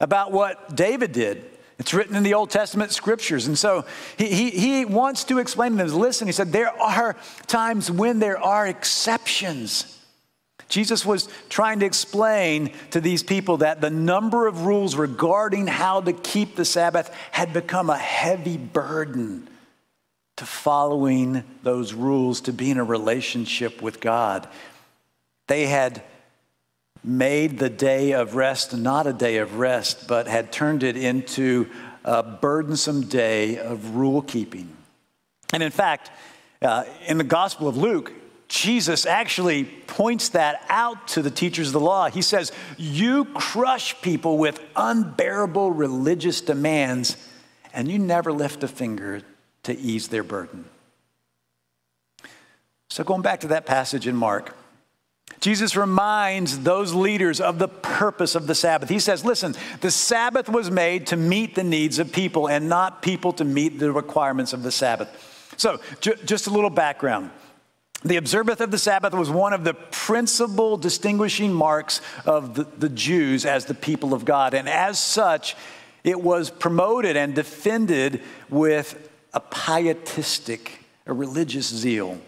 about 0.00 0.32
what 0.32 0.76
David 0.76 1.12
did. 1.12 1.44
It's 1.78 1.94
written 1.94 2.14
in 2.14 2.22
the 2.22 2.34
Old 2.34 2.50
Testament 2.50 2.92
scriptures. 2.92 3.46
And 3.46 3.58
so 3.58 3.84
he, 4.16 4.26
he, 4.26 4.50
he 4.50 4.84
wants 4.84 5.24
to 5.24 5.38
explain 5.38 5.72
to 5.72 5.78
them, 5.78 5.88
listen, 5.88 6.28
he 6.28 6.32
said, 6.32 6.52
there 6.52 6.70
are 6.80 7.16
times 7.46 7.90
when 7.90 8.18
there 8.18 8.38
are 8.38 8.66
exceptions. 8.66 9.90
Jesus 10.68 11.04
was 11.04 11.28
trying 11.48 11.80
to 11.80 11.86
explain 11.86 12.72
to 12.90 13.00
these 13.00 13.22
people 13.22 13.58
that 13.58 13.80
the 13.80 13.90
number 13.90 14.46
of 14.46 14.66
rules 14.66 14.96
regarding 14.96 15.66
how 15.66 16.00
to 16.00 16.12
keep 16.12 16.56
the 16.56 16.64
Sabbath 16.64 17.14
had 17.30 17.52
become 17.52 17.90
a 17.90 17.98
heavy 17.98 18.56
burden 18.56 19.48
to 20.36 20.46
following 20.46 21.44
those 21.62 21.92
rules, 21.92 22.40
to 22.42 22.52
be 22.52 22.70
in 22.70 22.78
a 22.78 22.84
relationship 22.84 23.80
with 23.80 24.00
God. 24.00 24.48
They 25.46 25.66
had 25.66 26.02
made 27.04 27.58
the 27.58 27.70
day 27.70 28.12
of 28.12 28.34
rest 28.34 28.74
not 28.74 29.06
a 29.06 29.12
day 29.12 29.36
of 29.36 29.58
rest, 29.58 30.08
but 30.08 30.26
had 30.26 30.50
turned 30.50 30.82
it 30.82 30.96
into 30.96 31.68
a 32.04 32.22
burdensome 32.22 33.02
day 33.02 33.58
of 33.58 33.94
rule 33.94 34.22
keeping. 34.22 34.74
And 35.52 35.62
in 35.62 35.70
fact, 35.70 36.10
uh, 36.62 36.84
in 37.06 37.18
the 37.18 37.24
Gospel 37.24 37.68
of 37.68 37.76
Luke, 37.76 38.12
Jesus 38.48 39.06
actually 39.06 39.64
points 39.64 40.30
that 40.30 40.64
out 40.68 41.08
to 41.08 41.22
the 41.22 41.30
teachers 41.30 41.68
of 41.68 41.72
the 41.72 41.80
law. 41.80 42.08
He 42.08 42.22
says, 42.22 42.52
You 42.76 43.24
crush 43.26 44.00
people 44.02 44.38
with 44.38 44.60
unbearable 44.76 45.70
religious 45.70 46.40
demands, 46.40 47.16
and 47.72 47.90
you 47.90 47.98
never 47.98 48.32
lift 48.32 48.62
a 48.62 48.68
finger 48.68 49.22
to 49.62 49.76
ease 49.76 50.08
their 50.08 50.22
burden. 50.22 50.66
So, 52.90 53.02
going 53.02 53.22
back 53.22 53.40
to 53.40 53.48
that 53.48 53.66
passage 53.66 54.06
in 54.06 54.14
Mark, 54.14 54.54
Jesus 55.40 55.74
reminds 55.74 56.60
those 56.60 56.94
leaders 56.94 57.40
of 57.40 57.58
the 57.58 57.68
purpose 57.68 58.34
of 58.34 58.46
the 58.46 58.54
Sabbath. 58.54 58.88
He 58.88 58.98
says, 58.98 59.24
Listen, 59.24 59.54
the 59.80 59.90
Sabbath 59.90 60.48
was 60.48 60.70
made 60.70 61.08
to 61.08 61.16
meet 61.16 61.54
the 61.54 61.64
needs 61.64 61.98
of 61.98 62.12
people 62.12 62.48
and 62.48 62.68
not 62.68 63.02
people 63.02 63.32
to 63.34 63.44
meet 63.44 63.78
the 63.78 63.90
requirements 63.90 64.52
of 64.52 64.62
the 64.62 64.70
Sabbath. 64.70 65.54
So, 65.56 65.80
ju- 66.00 66.16
just 66.24 66.46
a 66.46 66.50
little 66.50 66.70
background. 66.70 67.30
The 68.04 68.16
observance 68.16 68.60
of 68.60 68.70
the 68.70 68.78
Sabbath 68.78 69.14
was 69.14 69.30
one 69.30 69.54
of 69.54 69.64
the 69.64 69.72
principal 69.72 70.76
distinguishing 70.76 71.54
marks 71.54 72.02
of 72.26 72.54
the, 72.54 72.64
the, 72.64 72.90
Jews 72.90 73.46
as 73.46 73.64
the 73.64 73.72
people 73.74 74.12
of 74.12 74.26
God. 74.26 74.52
And 74.52 74.68
as 74.68 75.00
such, 75.00 75.56
it 76.02 76.20
was 76.20 76.50
promoted 76.50 77.16
and 77.16 77.34
defended 77.34 78.20
with 78.50 79.10
a 79.32 79.40
pietistic, 79.40 80.84
a 81.06 81.14
religious 81.14 81.66
zeal. 81.66 82.20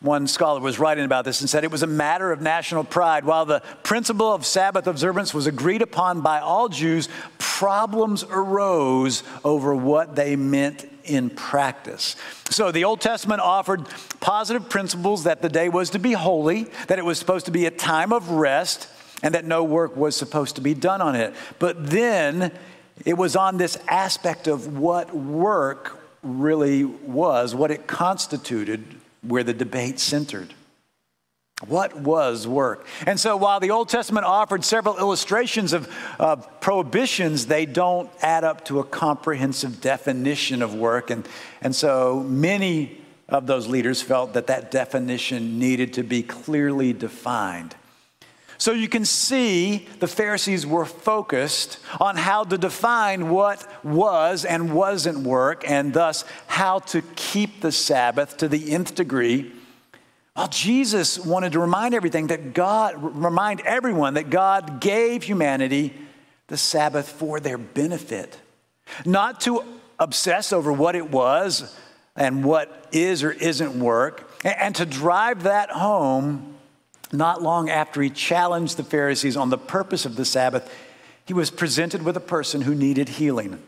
One 0.00 0.28
scholar 0.28 0.60
was 0.60 0.78
writing 0.78 1.04
about 1.04 1.24
this 1.24 1.40
and 1.40 1.50
said 1.50 1.64
it 1.64 1.70
was 1.72 1.82
a 1.82 1.88
matter 1.88 2.30
of 2.30 2.40
national 2.40 2.84
pride. 2.84 3.24
While 3.24 3.46
the 3.46 3.60
principle 3.82 4.32
of 4.32 4.46
Sabbath 4.46 4.86
observance 4.86 5.34
was 5.34 5.48
agreed 5.48 5.82
upon 5.82 6.20
by 6.20 6.38
all 6.38 6.68
Jews, 6.68 7.08
problems 7.38 8.22
arose 8.22 9.24
over 9.44 9.74
what 9.74 10.14
they 10.14 10.36
meant 10.36 10.86
in 11.04 11.30
practice. 11.30 12.16
So 12.50 12.70
the 12.70 12.84
Old 12.84 13.00
Testament 13.00 13.40
offered 13.40 13.86
positive 14.20 14.68
principles 14.68 15.24
that 15.24 15.42
the 15.42 15.48
day 15.48 15.68
was 15.68 15.90
to 15.90 15.98
be 15.98 16.12
holy, 16.12 16.64
that 16.88 16.98
it 16.98 17.04
was 17.04 17.18
supposed 17.18 17.46
to 17.46 17.52
be 17.52 17.66
a 17.66 17.70
time 17.70 18.12
of 18.12 18.30
rest, 18.30 18.88
and 19.22 19.34
that 19.34 19.44
no 19.44 19.64
work 19.64 19.96
was 19.96 20.16
supposed 20.16 20.56
to 20.56 20.60
be 20.60 20.74
done 20.74 21.00
on 21.00 21.14
it. 21.14 21.34
But 21.58 21.90
then 21.90 22.52
it 23.04 23.14
was 23.14 23.36
on 23.36 23.56
this 23.56 23.78
aspect 23.88 24.46
of 24.46 24.78
what 24.78 25.14
work 25.14 25.98
really 26.22 26.84
was, 26.84 27.54
what 27.54 27.70
it 27.70 27.86
constituted, 27.86 28.84
where 29.22 29.42
the 29.42 29.54
debate 29.54 29.98
centered. 29.98 30.54
What 31.68 31.96
was 31.96 32.46
work? 32.46 32.86
And 33.06 33.18
so 33.18 33.36
while 33.36 33.60
the 33.60 33.70
Old 33.70 33.88
Testament 33.88 34.26
offered 34.26 34.64
several 34.64 34.98
illustrations 34.98 35.72
of 35.72 35.88
prohibitions, 36.60 37.46
they 37.46 37.66
don't 37.66 38.10
add 38.22 38.44
up 38.44 38.64
to 38.66 38.80
a 38.80 38.84
comprehensive 38.84 39.80
definition 39.80 40.62
of 40.62 40.74
work. 40.74 41.10
And, 41.10 41.28
and 41.60 41.74
so 41.74 42.24
many 42.26 43.00
of 43.28 43.46
those 43.46 43.66
leaders 43.66 44.02
felt 44.02 44.34
that 44.34 44.46
that 44.48 44.70
definition 44.70 45.58
needed 45.58 45.94
to 45.94 46.02
be 46.02 46.22
clearly 46.22 46.92
defined. 46.92 47.74
So 48.56 48.72
you 48.72 48.88
can 48.88 49.04
see 49.04 49.88
the 49.98 50.06
Pharisees 50.06 50.66
were 50.66 50.84
focused 50.84 51.78
on 52.00 52.16
how 52.16 52.44
to 52.44 52.56
define 52.56 53.28
what 53.30 53.66
was 53.84 54.44
and 54.44 54.72
wasn't 54.72 55.18
work, 55.18 55.68
and 55.68 55.92
thus 55.92 56.24
how 56.46 56.78
to 56.78 57.02
keep 57.16 57.60
the 57.60 57.72
Sabbath 57.72 58.36
to 58.38 58.48
the 58.48 58.72
nth 58.72 58.94
degree 58.94 59.52
well, 60.36 60.48
Jesus 60.48 61.18
wanted 61.18 61.52
to 61.52 61.60
remind 61.60 61.94
everything 61.94 62.28
that 62.28 62.54
God, 62.54 62.94
remind 62.98 63.60
everyone 63.60 64.14
that 64.14 64.30
God 64.30 64.80
gave 64.80 65.22
humanity 65.22 65.94
the 66.48 66.56
Sabbath 66.56 67.08
for 67.08 67.38
their 67.40 67.56
benefit, 67.58 68.38
not 69.06 69.40
to 69.42 69.62
obsess 69.98 70.52
over 70.52 70.72
what 70.72 70.96
it 70.96 71.10
was 71.10 71.76
and 72.16 72.44
what 72.44 72.88
is 72.92 73.22
or 73.22 73.30
isn't 73.30 73.78
work, 73.78 74.30
and 74.44 74.74
to 74.74 74.84
drive 74.84 75.44
that 75.44 75.70
home 75.70 76.54
not 77.12 77.42
long 77.42 77.70
after 77.70 78.02
he 78.02 78.10
challenged 78.10 78.76
the 78.76 78.82
Pharisees 78.82 79.36
on 79.36 79.50
the 79.50 79.58
purpose 79.58 80.04
of 80.04 80.16
the 80.16 80.24
Sabbath, 80.24 80.68
he 81.24 81.32
was 81.32 81.50
presented 81.50 82.02
with 82.02 82.16
a 82.16 82.20
person 82.20 82.62
who 82.62 82.74
needed 82.74 83.08
healing. 83.08 83.62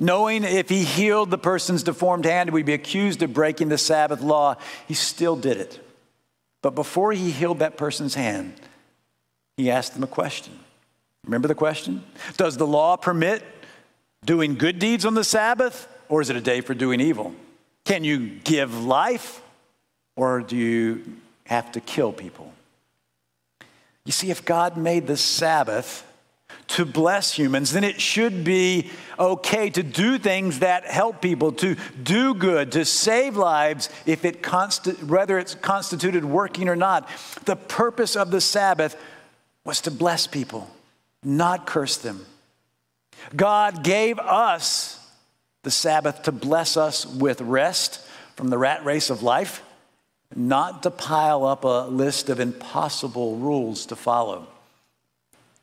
Knowing 0.00 0.44
if 0.44 0.70
he 0.70 0.82
healed 0.82 1.30
the 1.30 1.38
person's 1.38 1.82
deformed 1.82 2.24
hand, 2.24 2.48
we'd 2.50 2.64
be 2.64 2.72
accused 2.72 3.22
of 3.22 3.34
breaking 3.34 3.68
the 3.68 3.76
Sabbath 3.76 4.22
law, 4.22 4.56
he 4.88 4.94
still 4.94 5.36
did 5.36 5.58
it. 5.58 5.78
But 6.62 6.74
before 6.74 7.12
he 7.12 7.30
healed 7.30 7.58
that 7.58 7.76
person's 7.76 8.14
hand, 8.14 8.54
he 9.58 9.70
asked 9.70 9.92
them 9.92 10.02
a 10.02 10.08
question. 10.08 10.58
Remember 11.24 11.48
the 11.48 11.54
question? 11.54 12.02
Does 12.38 12.56
the 12.56 12.66
law 12.66 12.96
permit 12.96 13.44
doing 14.24 14.54
good 14.54 14.78
deeds 14.78 15.04
on 15.04 15.12
the 15.12 15.22
Sabbath, 15.22 15.86
or 16.08 16.22
is 16.22 16.30
it 16.30 16.36
a 16.36 16.40
day 16.40 16.62
for 16.62 16.72
doing 16.72 16.98
evil? 17.00 17.34
Can 17.84 18.02
you 18.02 18.26
give 18.42 18.82
life, 18.82 19.42
or 20.16 20.40
do 20.40 20.56
you 20.56 21.04
have 21.44 21.72
to 21.72 21.80
kill 21.80 22.10
people? 22.10 22.54
You 24.06 24.12
see, 24.12 24.30
if 24.30 24.46
God 24.46 24.78
made 24.78 25.06
the 25.06 25.18
Sabbath 25.18 26.09
to 26.70 26.84
bless 26.84 27.32
humans, 27.32 27.72
then 27.72 27.82
it 27.82 28.00
should 28.00 28.44
be 28.44 28.90
okay 29.18 29.70
to 29.70 29.82
do 29.82 30.18
things 30.18 30.60
that 30.60 30.84
help 30.84 31.20
people, 31.20 31.50
to 31.52 31.76
do 32.02 32.32
good, 32.32 32.72
to 32.72 32.84
save 32.84 33.36
lives, 33.36 33.88
if 34.06 34.24
it 34.24 34.40
consti- 34.40 35.02
whether 35.04 35.38
it's 35.38 35.54
constituted 35.56 36.24
working 36.24 36.68
or 36.68 36.76
not. 36.76 37.08
The 37.44 37.56
purpose 37.56 38.14
of 38.14 38.30
the 38.30 38.40
Sabbath 38.40 38.96
was 39.64 39.80
to 39.82 39.90
bless 39.90 40.28
people, 40.28 40.70
not 41.24 41.66
curse 41.66 41.96
them. 41.96 42.24
God 43.34 43.82
gave 43.82 44.18
us 44.18 44.96
the 45.64 45.70
Sabbath 45.70 46.22
to 46.22 46.32
bless 46.32 46.76
us 46.76 47.04
with 47.04 47.40
rest 47.40 48.00
from 48.36 48.48
the 48.48 48.58
rat 48.58 48.84
race 48.84 49.10
of 49.10 49.22
life, 49.22 49.62
not 50.36 50.84
to 50.84 50.90
pile 50.90 51.44
up 51.44 51.64
a 51.64 51.88
list 51.88 52.30
of 52.30 52.38
impossible 52.38 53.36
rules 53.36 53.86
to 53.86 53.96
follow. 53.96 54.46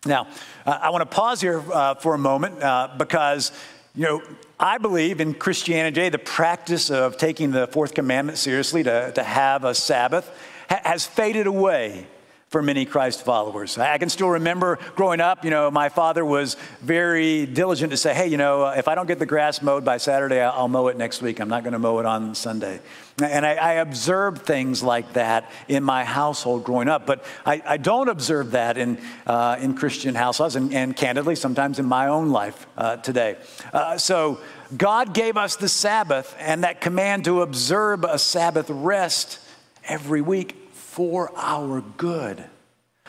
Now, 0.08 0.28
uh, 0.66 0.80
I 0.82 0.90
want 0.90 1.02
to 1.02 1.16
pause 1.16 1.42
here 1.42 1.64
uh, 1.72 1.96
for 1.96 2.14
a 2.14 2.18
moment 2.18 2.62
uh, 2.64 2.90
because, 2.98 3.52
you 3.96 4.04
know, 4.04 4.22
I 4.60 4.78
believe 4.78 5.22
in 5.22 5.34
Christianity, 5.34 6.10
the 6.10 6.18
practice 6.18 6.90
of 6.90 7.18
taking 7.18 7.52
the 7.52 7.68
fourth 7.68 7.94
commandment 7.94 8.38
seriously 8.38 8.84
to, 8.84 9.12
to 9.12 9.24
have 9.24 9.64
a 9.64 9.76
Sabbath 9.76 10.30
ha- 10.70 10.82
has 10.84 11.06
faded 11.06 11.48
away 11.48 12.08
for 12.50 12.62
many 12.62 12.86
Christ 12.86 13.25
followers. 13.25 13.77
I 13.77 13.98
can 13.98 14.10
still 14.10 14.30
remember 14.30 14.80
growing 14.96 15.20
up, 15.20 15.44
you 15.44 15.51
know, 15.51 15.70
my 15.70 15.89
father 15.89 16.24
was 16.24 16.56
very 16.82 17.46
diligent 17.46 17.92
to 17.92 17.98
say, 17.98 18.13
hey, 18.13 18.27
you 18.27 18.38
know, 18.38 18.68
if 18.68 18.88
I 18.88 18.96
don't 18.96 19.06
get 19.06 19.20
the 19.20 19.25
grass 19.25 19.62
mowed 19.62 19.84
by 19.84 19.98
Saturday, 19.98 20.39
I'll 20.39 20.70
mow 20.70 20.88
it 20.88 20.96
next 20.96 21.22
week. 21.22 21.42
I'm 21.42 21.50
not 21.50 21.63
going 21.63 21.74
to 21.74 21.80
mow 21.80 22.00
it 22.00 22.06
on 22.06 22.36
Sunday. 22.36 22.80
And 23.22 23.46
I, 23.46 23.56
I, 23.56 23.74
observed 23.74 24.44
things 24.44 24.84
like 24.84 25.13
that 25.13 25.51
in 25.68 25.84
my 25.84 26.04
household 26.04 26.63
growing 26.63 26.88
up, 26.88 27.08
but 27.08 27.25
I, 27.48 27.63
I 27.66 27.77
don't 27.77 28.10
observe 28.10 28.51
that 28.51 28.77
in, 28.77 29.00
uh, 29.25 29.58
in 29.60 29.74
Christian 29.74 30.13
households 30.13 30.56
and, 30.56 30.72
and, 30.72 30.96
candidly, 30.96 31.36
sometimes 31.36 31.80
in 31.80 31.88
my 31.88 32.08
own 32.08 32.30
life 32.30 32.68
uh, 32.77 32.98
today. 32.98 33.38
Uh, 33.74 33.98
so 33.98 34.39
God 34.77 35.16
gave 35.16 35.36
us 35.36 35.56
the 35.56 35.68
Sabbath 35.68 36.36
and 36.38 36.63
that 36.63 36.80
command 36.80 37.25
to 37.25 37.42
observe 37.42 38.04
a 38.04 38.20
Sabbath 38.20 38.70
rest 38.70 39.39
every 39.84 40.22
week 40.22 40.67
for 40.98 41.32
our 41.36 41.82
good. 41.98 42.44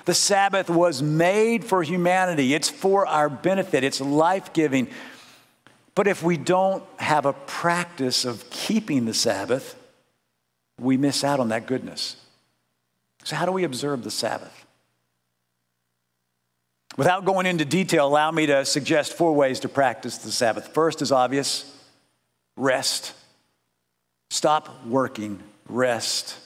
The 0.05 0.13
Sabbath 0.13 0.69
was 0.69 1.01
made 1.03 1.65
for 1.65 1.83
humanity, 1.83 2.53
it's 2.53 2.69
for 2.69 3.07
our 3.07 3.31
benefit, 3.31 3.83
it's 3.83 3.99
life 3.99 4.53
giving. 4.53 4.89
But 5.95 6.07
if 6.07 6.23
we 6.23 6.37
don't 6.37 6.85
have 6.99 7.25
a 7.25 7.33
practice 7.33 8.27
of 8.27 8.51
keeping 8.51 9.07
the 9.07 9.15
Sabbath, 9.15 9.75
we 10.79 10.99
miss 10.99 11.25
out 11.25 11.41
on 11.41 11.49
that 11.49 11.67
goodness. 11.67 12.17
So, 13.25 13.37
how 13.37 13.47
do 13.47 13.53
we 13.53 13.65
observe 13.65 14.05
the 14.05 14.11
Sabbath? 14.11 14.67
Without 16.99 17.25
going 17.25 17.47
into 17.47 17.65
detail, 17.65 18.07
allow 18.07 18.31
me 18.31 18.45
to 18.45 18.67
suggest 18.67 19.15
four 19.15 19.35
ways 19.35 19.61
to 19.61 19.69
practice 19.71 20.19
the 20.19 20.31
Sabbath. 20.31 20.75
First 20.75 21.01
is 21.01 21.11
obvious 21.11 21.75
rest. 22.55 23.15
Stop 24.29 24.85
working, 24.85 25.43
rest. 25.71 26.37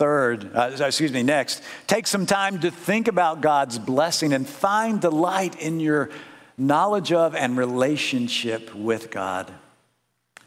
Third, 0.00 0.56
uh, 0.56 0.74
excuse 0.80 1.12
me, 1.12 1.22
next, 1.22 1.62
take 1.86 2.06
some 2.06 2.24
time 2.24 2.60
to 2.60 2.70
think 2.70 3.06
about 3.06 3.42
God's 3.42 3.78
blessing 3.78 4.32
and 4.32 4.48
find 4.48 4.98
delight 4.98 5.60
in 5.60 5.78
your 5.78 6.08
knowledge 6.56 7.12
of 7.12 7.34
and 7.34 7.54
relationship 7.54 8.74
with 8.74 9.10
God. 9.10 9.52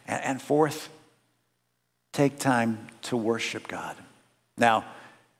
And, 0.07 0.23
and 0.23 0.41
fourth, 0.41 0.89
take 2.13 2.39
time 2.39 2.87
to 3.03 3.15
worship 3.15 3.67
God. 3.67 3.95
Now, 4.57 4.85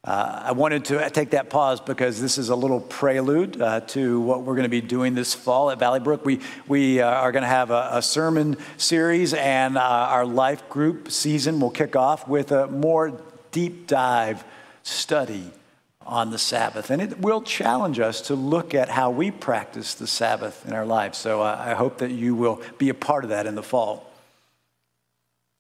uh, 0.03 0.43
I 0.46 0.51
wanted 0.51 0.86
to 0.86 1.10
take 1.10 1.32
that 1.32 1.50
pause 1.50 1.82
because 1.82 2.22
this 2.22 2.38
is 2.38 2.50
a 2.50 2.55
little 2.55 2.82
prelude 2.82 3.60
uh, 3.60 3.79
to 3.79 4.22
what 4.22 4.43
we're 4.43 4.53
going 4.53 4.62
to 4.62 4.70
be 4.70 4.82
doing 4.82 5.15
this 5.15 5.34
fall 5.34 5.72
at 5.72 5.79
Valley 5.79 6.00
Brook. 6.00 6.24
We, 6.24 6.39
we 6.67 7.01
uh, 7.01 7.10
are 7.10 7.32
going 7.32 7.41
to 7.41 7.48
have 7.48 7.72
a, 7.72 7.89
a, 7.93 8.01
sermon 8.03 8.58
series, 8.77 9.34
and 9.34 9.75
uh, 9.75 9.82
our 9.82 10.27
life 10.27 10.70
group 10.70 11.10
season 11.10 11.60
will 11.60 11.72
kick 11.72 11.96
off 11.96 12.27
with 12.27 12.51
a 12.51 12.67
more 12.67 13.20
deep 13.54 13.88
dive 13.88 14.44
study 14.84 15.50
on 16.06 16.32
the 16.32 16.38
Sabbath. 16.38 16.90
And 16.90 17.02
it 17.02 17.20
will 17.20 17.42
challenge 17.42 18.00
us 18.00 18.20
to 18.22 18.36
look 18.36 18.76
at 18.76 18.90
how 18.90 19.10
we 19.10 19.32
practice 19.32 19.94
the 19.96 20.08
Sabbath 20.08 20.66
in 20.68 20.74
our 20.74 20.86
lives. 20.86 21.18
So 21.18 21.42
I 21.42 21.74
hope 21.74 22.00
that 22.00 22.12
you 22.12 22.36
will 22.36 22.62
be 22.78 22.90
a 22.90 22.94
part 22.94 23.24
of 23.24 23.30
that 23.30 23.48
in 23.48 23.56
the 23.56 23.64
fall. 23.64 24.10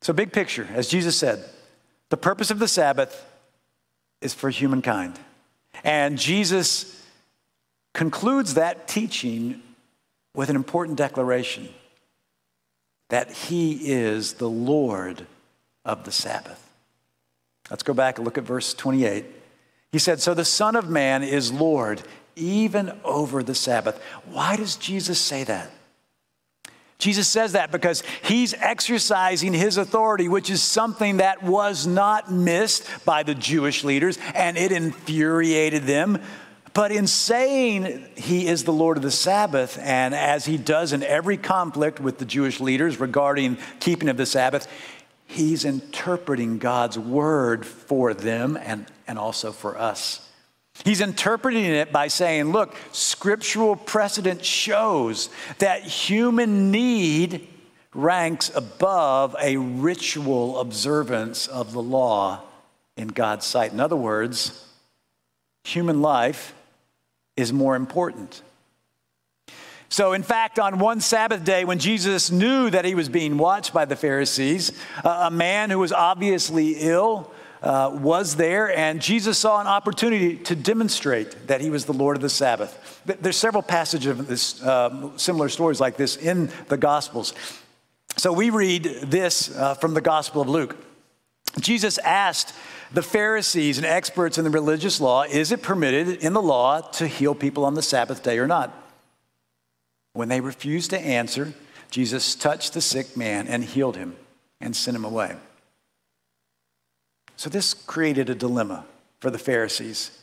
So, 0.01 0.11
big 0.11 0.33
picture, 0.33 0.67
as 0.73 0.89
Jesus 0.89 1.15
said, 1.15 1.45
the 2.09 2.17
purpose 2.17 2.51
of 2.51 2.59
the 2.59 2.67
Sabbath 2.67 3.25
is 4.19 4.33
for 4.33 4.49
humankind. 4.49 5.17
And 5.85 6.17
Jesus 6.17 7.01
concludes 7.93 8.55
that 8.55 8.89
teaching 8.89 9.61
with 10.35 10.49
an 10.49 10.57
important 10.57 10.97
declaration 10.97 11.69
that 13.09 13.31
he 13.31 13.73
is 13.91 14.33
the 14.33 14.49
Lord 14.49 15.25
of 15.85 16.03
the 16.03 16.11
Sabbath. 16.11 16.72
Let's 17.73 17.81
go 17.81 17.95
back 17.95 18.19
and 18.19 18.25
look 18.25 18.37
at 18.37 18.43
verse 18.43 18.75
28. 18.75 19.25
He 19.91 19.97
said, 19.97 20.21
So 20.21 20.35
the 20.35 20.45
Son 20.45 20.75
of 20.75 20.91
Man 20.91 21.23
is 21.23 21.51
Lord 21.51 22.03
even 22.35 22.95
over 23.03 23.41
the 23.41 23.55
Sabbath. 23.55 23.99
Why 24.25 24.55
does 24.57 24.75
Jesus 24.75 25.17
say 25.17 25.43
that? 25.45 25.71
Jesus 26.99 27.27
says 27.27 27.53
that 27.53 27.71
because 27.71 28.03
he's 28.21 28.53
exercising 28.53 29.53
his 29.53 29.77
authority, 29.77 30.27
which 30.27 30.51
is 30.51 30.61
something 30.61 31.17
that 31.17 31.41
was 31.41 31.87
not 31.87 32.31
missed 32.31 32.87
by 33.05 33.23
the 33.23 33.33
Jewish 33.33 33.83
leaders, 33.83 34.19
and 34.35 34.55
it 34.55 34.71
infuriated 34.71 35.85
them. 35.85 36.21
But 36.73 36.91
in 36.91 37.05
saying 37.05 38.07
he 38.15 38.47
is 38.47 38.63
the 38.63 38.73
Lord 38.73 38.97
of 38.97 39.03
the 39.03 39.11
Sabbath, 39.11 39.77
and 39.79 40.15
as 40.15 40.45
he 40.45 40.57
does 40.57 40.91
in 40.91 41.03
every 41.03 41.37
conflict 41.37 41.99
with 41.99 42.19
the 42.19 42.25
Jewish 42.25 42.59
leaders 42.59 42.99
regarding 42.99 43.57
keeping 43.79 44.09
of 44.09 44.17
the 44.17 44.25
Sabbath, 44.25 44.67
he's 45.33 45.65
interpreting 45.65 46.57
God's 46.57 46.97
word 46.97 47.65
for 47.65 48.13
them 48.13 48.57
and, 48.61 48.85
and 49.07 49.19
also 49.19 49.51
for 49.51 49.77
us. 49.77 50.27
He's 50.83 51.01
interpreting 51.01 51.65
it 51.65 51.91
by 51.91 52.07
saying, 52.07 52.51
look, 52.51 52.75
scriptural 52.91 53.75
precedent 53.75 54.43
shows 54.43 55.29
that 55.59 55.83
human 55.83 56.71
need 56.71 57.47
ranks 57.93 58.51
above 58.55 59.35
a 59.39 59.57
ritual 59.57 60.59
observance 60.59 61.47
of 61.47 61.73
the 61.73 61.81
law 61.81 62.41
in 62.97 63.07
God's 63.07 63.45
sight. 63.45 63.71
In 63.71 63.79
other 63.79 63.95
words, 63.95 64.67
human 65.63 66.01
life 66.01 66.53
is 67.37 67.53
more 67.53 67.75
important. 67.75 68.41
So, 69.93 70.13
in 70.13 70.23
fact, 70.23 70.57
on 70.57 70.79
one 70.79 71.01
Sabbath 71.01 71.45
day, 71.45 71.65
when 71.65 71.77
Jesus 71.77 72.31
knew 72.31 72.71
that 72.71 72.83
he 72.83 72.95
was 72.95 73.09
being 73.09 73.37
watched 73.37 73.75
by 73.75 73.85
the 73.85 73.95
Pharisees, 73.95 74.71
a 75.03 75.29
man 75.29 75.69
who 75.69 75.77
was 75.77 75.91
obviously 75.91 76.77
ill 76.79 77.31
uh, 77.61 77.91
was 78.01 78.35
there, 78.35 78.75
and 78.75 78.99
Jesus 78.99 79.37
saw 79.37 79.61
an 79.61 79.67
opportunity 79.67 80.35
to 80.35 80.55
demonstrate 80.55 81.45
that 81.45 81.61
he 81.61 81.69
was 81.69 81.85
the 81.85 81.93
Lord 81.93 82.15
of 82.15 82.23
the 82.23 82.29
Sabbath. 82.31 83.03
There's 83.05 83.37
several 83.37 83.61
passages 83.61 84.07
of 84.07 84.25
this, 84.25 84.63
uh, 84.63 85.15
similar 85.15 85.47
stories 85.47 85.79
like 85.79 85.95
this 85.95 86.15
in 86.15 86.49
the 86.69 86.77
Gospels. 86.77 87.35
So, 88.17 88.33
we 88.33 88.49
read 88.49 88.85
this 89.03 89.55
uh, 89.55 89.75
from 89.75 89.93
the 89.93 90.01
Gospel 90.01 90.41
of 90.41 90.49
Luke. 90.49 90.75
Jesus 91.59 91.99
asked 91.99 92.55
the 92.91 93.03
Pharisees 93.03 93.77
and 93.77 93.85
experts 93.85 94.39
in 94.39 94.43
the 94.43 94.49
religious 94.49 94.99
law, 94.99 95.21
Is 95.21 95.51
it 95.51 95.61
permitted 95.61 96.23
in 96.23 96.33
the 96.33 96.41
law 96.41 96.81
to 96.81 97.05
heal 97.05 97.35
people 97.35 97.63
on 97.63 97.75
the 97.75 97.83
Sabbath 97.83 98.23
day 98.23 98.39
or 98.39 98.47
not? 98.47 98.79
When 100.13 100.29
they 100.29 100.41
refused 100.41 100.91
to 100.91 100.99
answer, 100.99 101.53
Jesus 101.89 102.35
touched 102.35 102.73
the 102.73 102.81
sick 102.81 103.17
man 103.17 103.47
and 103.47 103.63
healed 103.63 103.97
him 103.97 104.15
and 104.61 104.75
sent 104.75 104.95
him 104.95 105.05
away. 105.05 105.35
So 107.35 107.49
this 107.49 107.73
created 107.73 108.29
a 108.29 108.35
dilemma 108.35 108.85
for 109.19 109.29
the 109.29 109.39
Pharisees. 109.39 110.19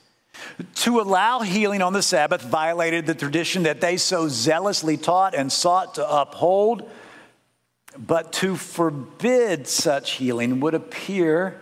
To 0.76 1.00
allow 1.00 1.40
healing 1.40 1.82
on 1.82 1.92
the 1.92 2.02
Sabbath 2.02 2.40
violated 2.40 3.06
the 3.06 3.14
tradition 3.14 3.64
that 3.64 3.80
they 3.80 3.96
so 3.96 4.28
zealously 4.28 4.96
taught 4.96 5.34
and 5.34 5.50
sought 5.50 5.96
to 5.96 6.08
uphold, 6.08 6.88
but 7.98 8.32
to 8.34 8.54
forbid 8.56 9.66
such 9.66 10.12
healing 10.12 10.60
would 10.60 10.74
appear 10.74 11.60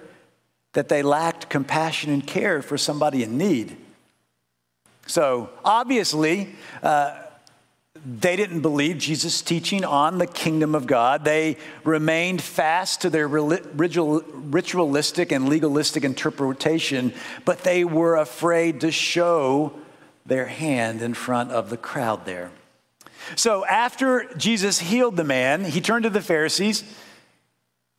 that 0.75 0.91
they 0.91 1.03
lacked 1.03 1.49
compassion 1.49 2.12
and 2.12 2.27
care 2.27 2.61
for 2.61 2.77
somebody 2.77 3.23
in 3.23 3.38
need. 3.38 3.77
So, 5.07 5.49
obviously, 5.64 6.55
uh, 6.83 7.23
they 8.04 8.37
didn't 8.37 8.61
believe 8.61 8.98
Jesus' 8.98 9.42
teaching 9.42 9.84
on 9.84 10.18
the 10.18 10.26
kingdom 10.26 10.74
of 10.74 10.87
God. 10.87 11.24
They 11.24 11.56
remained 11.84 12.42
fast 12.42 13.02
to 13.02 13.11
their 13.11 13.28
ritualistic 13.28 15.32
and 15.32 15.48
legalistic 15.48 16.04
interpretation, 16.04 17.12
but 17.44 17.64
they 17.64 17.84
were 17.84 18.16
afraid 18.16 18.80
to 18.82 18.90
show 18.90 19.72
their 20.26 20.46
hand 20.46 21.02
in 21.02 21.14
front 21.14 21.50
of 21.50 21.70
the 21.70 21.76
crowd 21.76 22.24
there. 22.24 22.50
So 23.37 23.66
after 23.66 24.32
Jesus 24.37 24.78
healed 24.78 25.16
the 25.16 25.24
man, 25.24 25.64
he 25.64 25.80
turned 25.80 26.04
to 26.04 26.11
the 26.11 26.22
Pharisees 26.22 26.84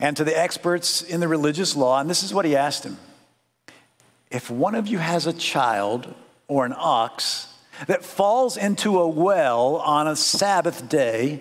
and 0.00 0.16
to 0.16 0.24
the 0.24 0.36
experts 0.36 1.02
in 1.02 1.20
the 1.20 1.28
religious 1.28 1.76
law, 1.76 2.00
and 2.00 2.08
this 2.08 2.22
is 2.22 2.32
what 2.32 2.44
he 2.44 2.56
asked 2.56 2.82
them 2.82 2.98
If 4.30 4.50
one 4.50 4.74
of 4.74 4.86
you 4.86 4.98
has 4.98 5.26
a 5.26 5.32
child 5.32 6.12
or 6.48 6.64
an 6.64 6.74
ox, 6.76 7.49
that 7.86 8.04
falls 8.04 8.56
into 8.56 8.98
a 8.98 9.08
well 9.08 9.76
on 9.76 10.06
a 10.06 10.16
Sabbath 10.16 10.88
day, 10.88 11.40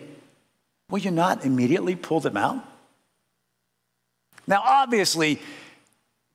will 0.89 0.99
you 0.99 1.12
not 1.12 1.45
immediately 1.45 1.95
pull 1.95 2.19
them 2.19 2.38
out? 2.38 2.63
Now, 4.47 4.62
obviously, 4.65 5.39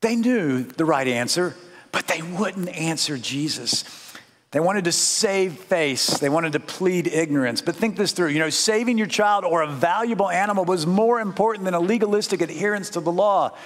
they 0.01 0.17
knew 0.17 0.63
the 0.63 0.85
right 0.85 1.09
answer, 1.09 1.57
but 1.93 2.07
they 2.07 2.23
wouldn't 2.23 2.69
answer 2.69 3.19
Jesus. 3.19 3.85
They 4.53 4.61
wanted 4.61 4.85
to 4.85 4.93
save 4.93 5.55
face. 5.55 6.19
They 6.19 6.29
wanted 6.29 6.53
to 6.53 6.61
plead 6.61 7.09
ignorance. 7.09 7.61
But 7.61 7.75
think 7.75 7.97
this 7.97 8.13
through. 8.13 8.29
You 8.29 8.39
know, 8.39 8.51
saving 8.51 8.99
your 8.99 9.09
child 9.09 9.45
or 9.45 9.63
a 9.63 9.67
valuable 9.67 10.31
animal 10.31 10.65
was 10.65 10.87
more 10.87 11.19
important 11.19 11.65
than 11.65 11.75
a 11.75 11.81
legalistic 11.81 12.41
adherence 12.41 12.91
to 12.91 13.01
the 13.01 13.11
law. 13.11 13.57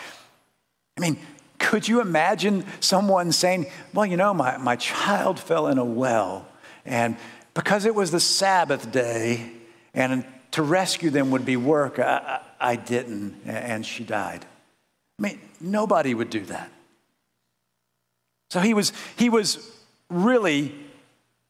I 0.96 1.01
mean, 1.03 1.18
could 1.58 1.86
you 1.86 2.00
imagine 2.00 2.64
someone 2.80 3.32
saying, 3.32 3.66
Well, 3.92 4.06
you 4.06 4.16
know, 4.16 4.32
my, 4.32 4.56
my 4.56 4.76
child 4.76 5.38
fell 5.38 5.66
in 5.66 5.78
a 5.78 5.84
well, 5.84 6.46
and 6.84 7.16
because 7.54 7.84
it 7.84 7.94
was 7.94 8.10
the 8.10 8.20
Sabbath 8.20 8.90
day, 8.92 9.50
and 9.92 10.24
to 10.52 10.62
rescue 10.62 11.10
them 11.10 11.30
would 11.30 11.44
be 11.44 11.56
work, 11.56 11.98
I, 11.98 12.40
I, 12.60 12.76
didn't, 12.76 13.42
and 13.46 13.84
she 13.84 14.04
died. 14.04 14.46
I 15.18 15.22
mean, 15.22 15.40
nobody 15.60 16.14
would 16.14 16.30
do 16.30 16.44
that. 16.46 16.70
So 18.50 18.60
he 18.60 18.74
was, 18.74 18.92
he 19.16 19.28
was 19.28 19.70
really 20.08 20.74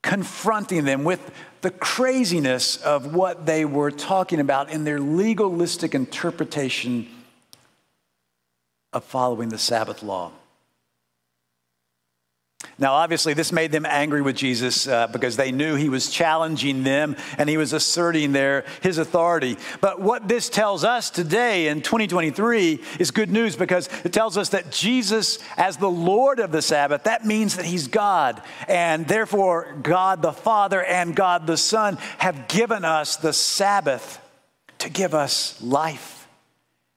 confronting 0.02 0.84
them 0.84 1.04
with 1.04 1.20
the 1.60 1.70
craziness 1.70 2.76
of 2.78 3.14
what 3.14 3.46
they 3.46 3.64
were 3.64 3.90
talking 3.90 4.40
about 4.40 4.70
in 4.70 4.84
their 4.84 4.98
legalistic 4.98 5.94
interpretation 5.94 7.06
of 8.92 9.04
following 9.04 9.48
the 9.48 9.58
Sabbath 9.58 10.02
law. 10.02 10.32
Now, 12.80 12.94
obviously, 12.94 13.34
this 13.34 13.52
made 13.52 13.72
them 13.72 13.84
angry 13.86 14.22
with 14.22 14.36
Jesus 14.36 14.86
uh, 14.86 15.08
because 15.08 15.36
they 15.36 15.50
knew 15.50 15.74
he 15.74 15.88
was 15.88 16.10
challenging 16.10 16.84
them 16.84 17.16
and 17.36 17.48
he 17.48 17.56
was 17.56 17.72
asserting 17.72 18.32
their, 18.32 18.64
his 18.82 18.98
authority. 18.98 19.56
But 19.80 20.00
what 20.00 20.28
this 20.28 20.48
tells 20.48 20.84
us 20.84 21.10
today 21.10 21.68
in 21.68 21.82
2023 21.82 22.80
is 23.00 23.10
good 23.10 23.30
news 23.30 23.56
because 23.56 23.88
it 24.04 24.12
tells 24.12 24.36
us 24.36 24.50
that 24.50 24.70
Jesus, 24.70 25.40
as 25.56 25.76
the 25.76 25.90
Lord 25.90 26.38
of 26.38 26.52
the 26.52 26.62
Sabbath, 26.62 27.04
that 27.04 27.26
means 27.26 27.56
that 27.56 27.64
he's 27.64 27.88
God. 27.88 28.42
And 28.68 29.08
therefore, 29.08 29.76
God 29.82 30.22
the 30.22 30.32
Father 30.32 30.82
and 30.82 31.16
God 31.16 31.48
the 31.48 31.56
Son 31.56 31.96
have 32.18 32.46
given 32.46 32.84
us 32.84 33.16
the 33.16 33.32
Sabbath 33.32 34.20
to 34.78 34.88
give 34.88 35.14
us 35.14 35.60
life 35.60 36.28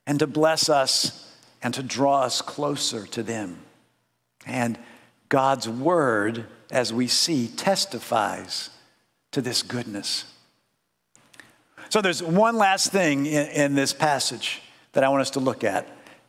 and 0.05 0.19
to 0.19 0.27
bless 0.27 0.69
us 0.69 1.30
and 1.63 1.73
to 1.73 1.83
draw 1.83 2.21
us 2.21 2.41
closer 2.41 3.05
to 3.07 3.23
them. 3.23 3.59
And 4.45 4.77
God's 5.29 5.69
word, 5.69 6.45
as 6.71 6.93
we 6.93 7.07
see, 7.07 7.47
testifies 7.47 8.69
to 9.31 9.41
this 9.41 9.63
goodness. 9.63 10.25
So 11.89 12.01
there's 12.01 12.23
one 12.23 12.57
last 12.57 12.91
thing 12.91 13.25
in, 13.25 13.47
in, 13.47 13.75
this 13.75 13.93
passage 13.93 14.61
that 14.93 15.03
I 15.03 15.09
want 15.09 15.21
us 15.21 15.31
to 15.31 15.39
look 15.39 15.63
at, 15.63 15.87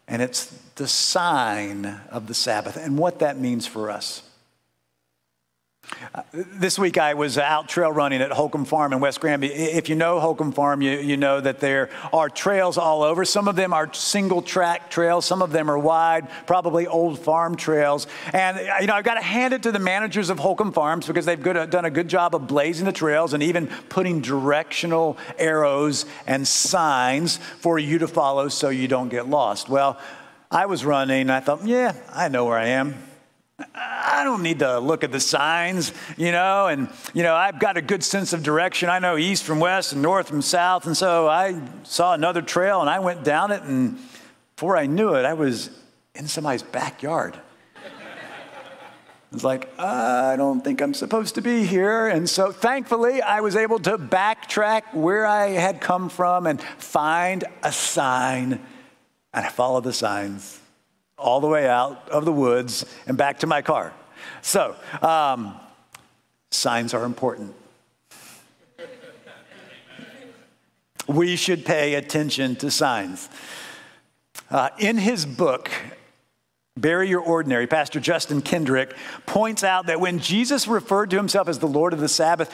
and 0.09 0.21
it's 0.21 0.47
the 0.75 0.89
sign 0.89 2.01
of 2.11 2.27
the 2.27 2.35
Sabbath 2.35 2.77
and 2.77 2.99
what 2.99 3.21
that 3.21 3.39
means 3.39 3.67
for 3.67 3.91
us. 3.91 4.23
This 6.33 6.79
week 6.79 6.99
I 6.99 7.15
was 7.15 7.39
out 7.39 7.69
trail 7.69 7.91
running 7.91 8.21
at 8.21 8.31
Holcomb 8.33 8.65
Farm 8.65 8.93
in 8.93 9.01
West 9.01 9.21
Granby. 9.21 9.49
If 9.49 9.89
you 9.89 9.95
know 9.95 10.21
Holcomb 10.21 10.53
Farm, 10.53 10.83
you, 10.83 10.93
you 10.99 11.17
know 11.17 11.41
that 11.41 11.61
there 11.61 11.91
are 12.13 12.29
trails 12.29 12.79
all 12.79 13.03
over. 13.03 13.25
Some 13.25 13.49
of 13.49 13.57
them 13.57 13.73
are 13.73 13.93
single 13.93 14.43
track 14.43 14.91
trails, 14.91 15.25
some 15.25 15.43
of 15.43 15.53
them 15.53 15.71
are 15.71 15.79
wide, 15.79 16.29
probably 16.47 16.87
old 16.87 17.19
farm 17.19 17.57
trails. 17.57 18.07
And, 18.33 18.59
uh, 18.59 18.77
you 18.81 18.87
know, 18.87 18.95
I've 18.95 19.05
got 19.05 19.15
to 19.15 19.23
hand 19.23 19.55
it 19.55 19.63
to 19.65 19.73
the 19.73 19.79
managers 19.79 20.31
of 20.31 20.39
Holcomb 20.39 20.73
Farms 20.73 21.07
because 21.07 21.27
they've 21.27 21.43
good, 21.43 21.71
done 21.71 21.85
a 21.85 21.91
good 21.91 22.09
job 22.09 22.35
of 22.35 22.47
blazing 22.47 22.87
the 22.87 22.93
trails 22.93 23.33
and 23.33 23.43
even 23.43 23.67
putting 23.89 24.21
directional 24.21 25.17
arrows 25.39 26.07
and 26.27 26.47
signs 26.47 27.37
for 27.37 27.79
you 27.79 27.99
to 27.99 28.09
follow 28.09 28.49
so 28.49 28.69
you 28.69 28.89
don't 28.89 29.09
get 29.09 29.29
lost. 29.29 29.69
Well, 29.69 29.99
I 30.51 30.67
was 30.67 30.85
running, 30.85 31.31
I 31.31 31.41
thought, 31.41 31.65
yeah, 31.65 31.95
I 32.13 32.29
know 32.29 32.45
where 32.45 32.59
I 32.59 32.67
am. 32.67 33.12
I 33.75 34.25
don't 34.25 34.43
need 34.43 34.61
to 34.61 34.79
look 34.79 35.05
at 35.05 35.13
the 35.13 35.21
signs, 35.21 35.93
you 36.17 36.33
know, 36.33 36.67
and, 36.67 36.89
you 37.15 37.23
know, 37.23 37.35
I've 37.35 37.59
got 37.59 37.77
a 37.77 37.83
good 37.83 38.05
sense 38.05 38.33
of 38.33 38.43
direction. 38.43 38.89
I 38.89 38.99
know 38.99 39.17
east 39.17 39.45
from 39.45 39.61
west 39.61 39.93
and 39.93 40.03
north 40.03 40.29
from 40.29 40.43
south. 40.43 40.87
And 40.87 40.97
so 40.97 41.29
I 41.29 41.61
saw 41.83 42.15
another 42.15 42.43
trail 42.43 42.81
and 42.81 42.89
I 42.89 43.01
went 43.01 43.25
down 43.25 43.51
it. 43.51 43.63
And 43.63 43.99
before 44.55 44.77
I 44.77 44.87
knew 44.87 45.15
it, 45.15 45.25
I 45.25 45.35
was 45.35 45.71
in 46.15 46.29
somebody's 46.29 46.63
backyard. 46.63 47.39
I 47.77 49.35
was 49.35 49.45
like, 49.45 49.79
I 49.79 50.37
don't 50.37 50.63
think 50.63 50.81
I'm 50.81 50.95
supposed 50.95 51.35
to 51.37 51.43
be 51.43 51.65
here. 51.65 52.07
And 52.07 52.29
so 52.29 52.53
thankfully, 52.53 53.23
I 53.23 53.41
was 53.41 53.57
able 53.57 53.79
to 53.81 53.97
backtrack 53.97 54.95
where 54.95 55.25
I 55.27 55.49
had 55.49 55.81
come 55.81 56.11
from 56.11 56.47
and 56.47 56.61
find 56.61 57.45
a 57.63 57.73
sign. 57.73 58.61
And 59.35 59.47
I 59.47 59.49
followed 59.49 59.85
the 59.85 59.93
signs 59.93 60.62
all 61.23 61.41
the 61.41 61.47
way 61.47 61.69
out 61.69 62.09
of 62.11 62.25
the 62.25 62.33
woods 62.33 62.85
and 63.07 63.17
back 63.17 63.39
to 63.41 63.47
my 63.47 63.63
car. 63.63 63.93
So, 64.43 64.77
um, 65.01 65.59
signs 66.51 66.95
are 66.95 67.05
important. 67.05 67.55
we 71.09 71.37
should 71.37 71.65
pay 71.65 71.95
attention 71.95 72.57
to 72.57 72.71
signs. 72.71 73.29
Uh, 74.51 74.69
in 74.79 74.99
his 74.99 75.27
book, 75.27 75.71
Bury 76.77 77.09
Your 77.09 77.21
Ordinary, 77.21 77.67
Pastor 77.67 78.01
Justin 78.01 78.41
Kendrick 78.41 78.95
points 79.27 79.63
out 79.65 79.87
that 79.87 80.01
when 80.01 80.19
Jesus 80.19 80.67
referred 80.67 81.11
to 81.11 81.17
himself 81.17 81.49
as 81.49 81.59
the 81.59 81.67
Lord 81.67 81.93
of 81.93 82.01
the 82.01 82.09
Sabbath, 82.09 82.53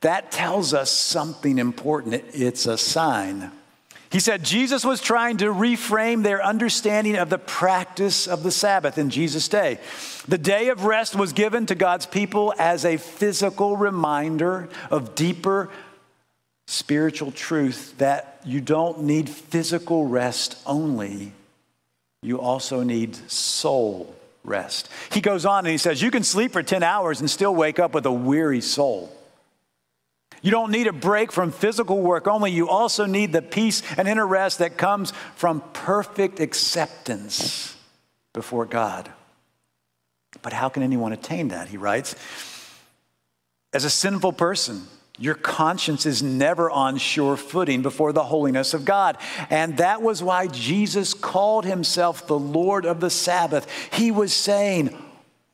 that 0.00 0.30
tells 0.30 0.74
us 0.74 0.90
something 0.90 1.58
important. 1.58 2.24
It's 2.32 2.66
a 2.66 2.76
sign. 2.76 3.50
He 4.14 4.20
said 4.20 4.44
Jesus 4.44 4.84
was 4.84 5.00
trying 5.00 5.38
to 5.38 5.46
reframe 5.46 6.22
their 6.22 6.40
understanding 6.40 7.16
of 7.16 7.30
the 7.30 7.38
practice 7.38 8.28
of 8.28 8.44
the 8.44 8.52
Sabbath 8.52 8.96
in 8.96 9.10
Jesus' 9.10 9.48
day. 9.48 9.80
The 10.28 10.38
day 10.38 10.68
of 10.68 10.84
rest 10.84 11.16
was 11.16 11.32
given 11.32 11.66
to 11.66 11.74
God's 11.74 12.06
people 12.06 12.54
as 12.56 12.84
a 12.84 12.96
physical 12.96 13.76
reminder 13.76 14.68
of 14.88 15.16
deeper 15.16 15.68
spiritual 16.68 17.32
truth 17.32 17.98
that 17.98 18.40
you 18.44 18.60
don't 18.60 19.02
need 19.02 19.28
physical 19.28 20.06
rest 20.06 20.58
only, 20.64 21.32
you 22.22 22.40
also 22.40 22.84
need 22.84 23.16
soul 23.28 24.14
rest. 24.44 24.88
He 25.10 25.22
goes 25.22 25.44
on 25.44 25.64
and 25.64 25.72
he 25.72 25.78
says, 25.78 26.00
You 26.00 26.12
can 26.12 26.22
sleep 26.22 26.52
for 26.52 26.62
10 26.62 26.84
hours 26.84 27.18
and 27.18 27.28
still 27.28 27.52
wake 27.52 27.80
up 27.80 27.94
with 27.94 28.06
a 28.06 28.12
weary 28.12 28.60
soul. 28.60 29.10
You 30.44 30.50
don't 30.50 30.70
need 30.70 30.88
a 30.88 30.92
break 30.92 31.32
from 31.32 31.52
physical 31.52 32.02
work 32.02 32.28
only. 32.28 32.50
You 32.50 32.68
also 32.68 33.06
need 33.06 33.32
the 33.32 33.40
peace 33.40 33.82
and 33.96 34.06
inner 34.06 34.26
rest 34.26 34.58
that 34.58 34.76
comes 34.76 35.14
from 35.36 35.62
perfect 35.72 36.38
acceptance 36.38 37.74
before 38.34 38.66
God. 38.66 39.10
But 40.42 40.52
how 40.52 40.68
can 40.68 40.82
anyone 40.82 41.14
attain 41.14 41.48
that? 41.48 41.68
He 41.68 41.78
writes, 41.78 42.14
as 43.72 43.86
a 43.86 43.90
sinful 43.90 44.34
person, 44.34 44.82
your 45.18 45.34
conscience 45.34 46.04
is 46.04 46.22
never 46.22 46.70
on 46.70 46.98
sure 46.98 47.38
footing 47.38 47.80
before 47.80 48.12
the 48.12 48.24
holiness 48.24 48.74
of 48.74 48.84
God. 48.84 49.16
And 49.48 49.78
that 49.78 50.02
was 50.02 50.22
why 50.22 50.48
Jesus 50.48 51.14
called 51.14 51.64
himself 51.64 52.26
the 52.26 52.38
Lord 52.38 52.84
of 52.84 53.00
the 53.00 53.08
Sabbath. 53.08 53.66
He 53.94 54.10
was 54.10 54.34
saying, 54.34 54.94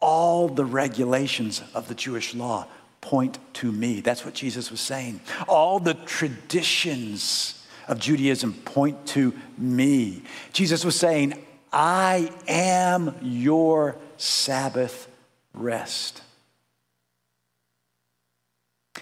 all 0.00 0.48
the 0.48 0.64
regulations 0.64 1.62
of 1.74 1.86
the 1.86 1.94
Jewish 1.94 2.34
law 2.34 2.66
point 3.00 3.38
to 3.54 3.72
me. 3.72 4.00
That's 4.00 4.24
what 4.24 4.34
Jesus 4.34 4.70
was 4.70 4.80
saying. 4.80 5.20
All 5.48 5.80
the 5.80 5.94
traditions 5.94 7.66
of 7.88 7.98
Judaism 7.98 8.52
point 8.52 9.06
to 9.08 9.34
me. 9.58 10.22
Jesus 10.52 10.84
was 10.84 10.96
saying, 10.96 11.34
I 11.72 12.30
am 12.46 13.14
your 13.22 13.96
Sabbath 14.16 15.08
rest. 15.54 16.22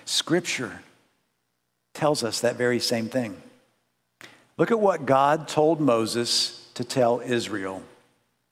Scripture 0.04 0.80
tells 1.92 2.22
us 2.24 2.40
that 2.40 2.56
very 2.56 2.80
same 2.80 3.08
thing. 3.08 3.36
Look 4.56 4.70
at 4.70 4.80
what 4.80 5.06
God 5.06 5.48
told 5.48 5.80
Moses 5.80 6.68
to 6.74 6.84
tell 6.84 7.20
Israel. 7.20 7.82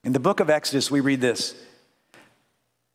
In 0.05 0.13
the 0.13 0.21
book 0.21 0.41
of 0.41 0.51
Exodus, 0.51 0.91
we 0.91 1.01
read 1.01 1.21
this 1.21 1.55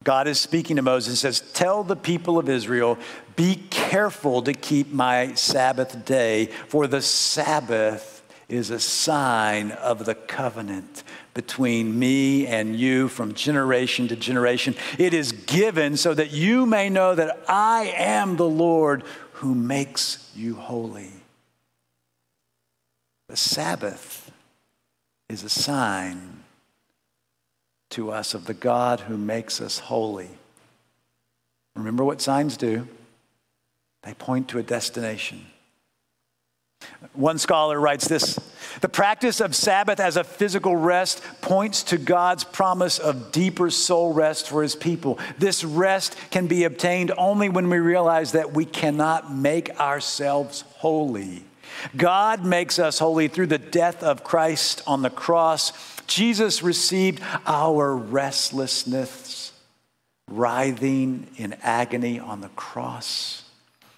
God 0.03 0.27
is 0.27 0.39
speaking 0.39 0.77
to 0.77 0.81
Moses 0.81 1.09
and 1.09 1.17
says, 1.17 1.51
Tell 1.53 1.83
the 1.83 1.95
people 1.95 2.39
of 2.39 2.49
Israel, 2.49 2.97
be 3.35 3.55
careful 3.69 4.41
to 4.43 4.53
keep 4.53 4.91
my 4.91 5.33
Sabbath 5.35 6.05
day, 6.05 6.47
for 6.67 6.87
the 6.87 7.01
Sabbath 7.01 8.23
is 8.49 8.69
a 8.69 8.79
sign 8.79 9.71
of 9.71 10.05
the 10.05 10.15
covenant 10.15 11.03
between 11.33 11.97
me 11.97 12.45
and 12.47 12.75
you 12.75 13.07
from 13.07 13.33
generation 13.33 14.07
to 14.09 14.15
generation. 14.15 14.75
It 14.97 15.13
is 15.13 15.31
given 15.31 15.95
so 15.95 16.13
that 16.13 16.31
you 16.31 16.65
may 16.65 16.89
know 16.89 17.15
that 17.15 17.43
I 17.47 17.93
am 17.95 18.35
the 18.35 18.49
Lord 18.49 19.03
who 19.33 19.55
makes 19.55 20.29
you 20.35 20.55
holy. 20.55 21.11
The 23.29 23.37
Sabbath 23.37 24.31
is 25.29 25.43
a 25.43 25.49
sign 25.49 26.43
to 27.91 28.11
us 28.11 28.33
of 28.33 28.45
the 28.45 28.53
God 28.53 29.01
who 29.01 29.17
makes 29.17 29.61
us 29.61 29.79
holy. 29.79 30.29
Remember 31.75 32.03
what 32.03 32.21
signs 32.21 32.57
do? 32.57 32.87
They 34.03 34.13
point 34.13 34.49
to 34.49 34.59
a 34.59 34.63
destination. 34.63 35.45
One 37.13 37.37
scholar 37.37 37.79
writes 37.79 38.07
this 38.07 38.39
The 38.81 38.89
practice 38.89 39.39
of 39.39 39.55
Sabbath 39.55 39.99
as 39.99 40.17
a 40.17 40.23
physical 40.23 40.75
rest 40.75 41.21
points 41.41 41.83
to 41.83 41.97
God's 41.97 42.43
promise 42.43 42.99
of 42.99 43.31
deeper 43.31 43.69
soul 43.69 44.13
rest 44.13 44.49
for 44.49 44.63
his 44.63 44.75
people. 44.75 45.19
This 45.37 45.63
rest 45.63 46.15
can 46.31 46.47
be 46.47 46.63
obtained 46.63 47.11
only 47.17 47.49
when 47.49 47.69
we 47.69 47.79
realize 47.79 48.31
that 48.31 48.53
we 48.53 48.65
cannot 48.65 49.33
make 49.33 49.79
ourselves 49.79 50.63
holy. 50.77 51.43
God 51.95 52.45
makes 52.45 52.79
us 52.79 52.99
holy 52.99 53.27
through 53.27 53.47
the 53.47 53.57
death 53.57 54.03
of 54.03 54.23
Christ 54.23 54.81
on 54.85 55.01
the 55.01 55.09
cross 55.09 55.71
Jesus 56.11 56.61
received 56.61 57.23
our 57.45 57.95
restlessness, 57.95 59.53
writhing 60.29 61.27
in 61.37 61.53
agony 61.61 62.19
on 62.19 62.41
the 62.41 62.49
cross, 62.49 63.43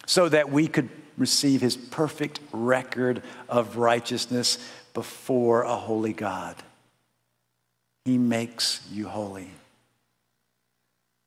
so 0.06 0.30
that 0.30 0.52
we 0.52 0.68
could 0.68 0.90
receive 1.18 1.60
his 1.60 1.76
perfect 1.76 2.40
record 2.52 3.24
of 3.50 3.78
righteousness 3.78 4.60
before 4.94 5.64
a 5.64 5.76
holy 5.76 6.14
God. 6.14 6.56
He 8.06 8.20
makes 8.20 8.88
you 8.92 9.08
holy. 9.08 9.50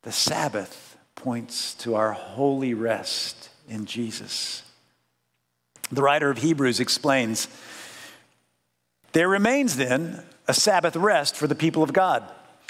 The 0.04 0.12
Sabbath 0.12 0.96
points 1.16 1.74
to 1.74 1.96
our 1.96 2.12
holy 2.12 2.74
rest 2.74 3.48
in 3.68 3.86
Jesus. 3.86 4.62
The 5.90 6.02
writer 6.02 6.30
of 6.30 6.38
Hebrews 6.38 6.78
explains 6.78 7.48
there 9.12 9.28
remains 9.28 9.76
then 9.76 10.22
a 10.48 10.54
Sabbath 10.54 10.96
rest 10.96 11.36
for 11.36 11.46
the 11.46 11.54
people 11.54 11.82
of 11.82 11.92
God. 11.92 12.22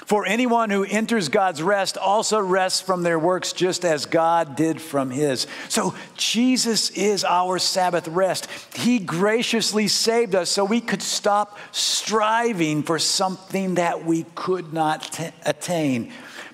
For 0.05 0.25
anyone 0.25 0.69
who 0.69 0.85
enters 0.85 1.27
God's 1.27 1.61
rest 1.61 1.97
also 1.97 2.39
rests 2.39 2.79
from 2.79 3.03
their 3.03 3.19
works 3.19 3.51
just 3.51 3.83
as 3.83 4.05
God 4.05 4.55
did 4.55 4.81
from 4.81 5.09
his. 5.09 5.47
So 5.67 5.95
Jesus 6.15 6.91
is 6.91 7.25
our 7.25 7.59
Sabbath 7.59 8.07
rest. 8.07 8.47
He 8.73 8.99
graciously 8.99 9.89
saved 9.89 10.33
us 10.33 10.49
so 10.49 10.63
we 10.63 10.79
could 10.79 11.01
stop 11.01 11.57
striving 11.71 12.83
for 12.83 12.99
something 12.99 13.75
that 13.75 14.05
we 14.05 14.25
could 14.33 14.71
not 14.71 15.11
t- 15.11 15.29
attain 15.45 16.13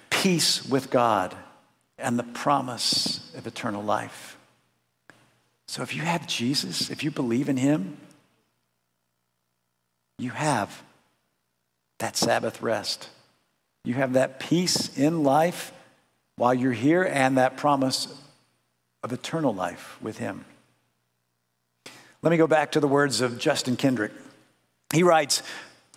peace 0.10 0.66
with 0.66 0.90
God 0.90 1.36
and 2.00 2.18
the 2.18 2.24
promise 2.24 3.32
of 3.38 3.46
eternal 3.46 3.84
life. 3.84 4.38
So 5.68 5.84
if 5.84 5.96
you 5.96 6.02
have 6.02 6.26
Jesus, 6.28 6.90
if 6.90 7.04
you 7.04 7.12
believe 7.12 7.50
in 7.50 7.58
him, 7.58 7.98
you 10.18 10.32
have 10.32 10.82
that 12.04 12.18
Sabbath 12.18 12.62
rest. 12.62 13.08
You 13.86 13.94
have 13.94 14.12
that 14.12 14.38
peace 14.38 14.98
in 14.98 15.24
life 15.24 15.72
while 16.36 16.54
you're 16.54 16.74
here 16.74 17.02
and 17.02 17.38
that 17.38 17.56
promise 17.56 18.14
of 19.04 19.14
eternal 19.14 19.56
life 19.56 19.98
with 20.02 20.18
Him. 20.18 20.44
Let 22.22 22.32
me 22.32 22.36
go 22.36 22.46
back 22.46 22.74
to 22.74 22.82
the 22.82 22.90
words 22.90 23.22
of 23.22 23.40
Justin 23.40 23.78
Kendrick. 23.78 24.12
He 24.94 25.02
writes, 25.02 25.44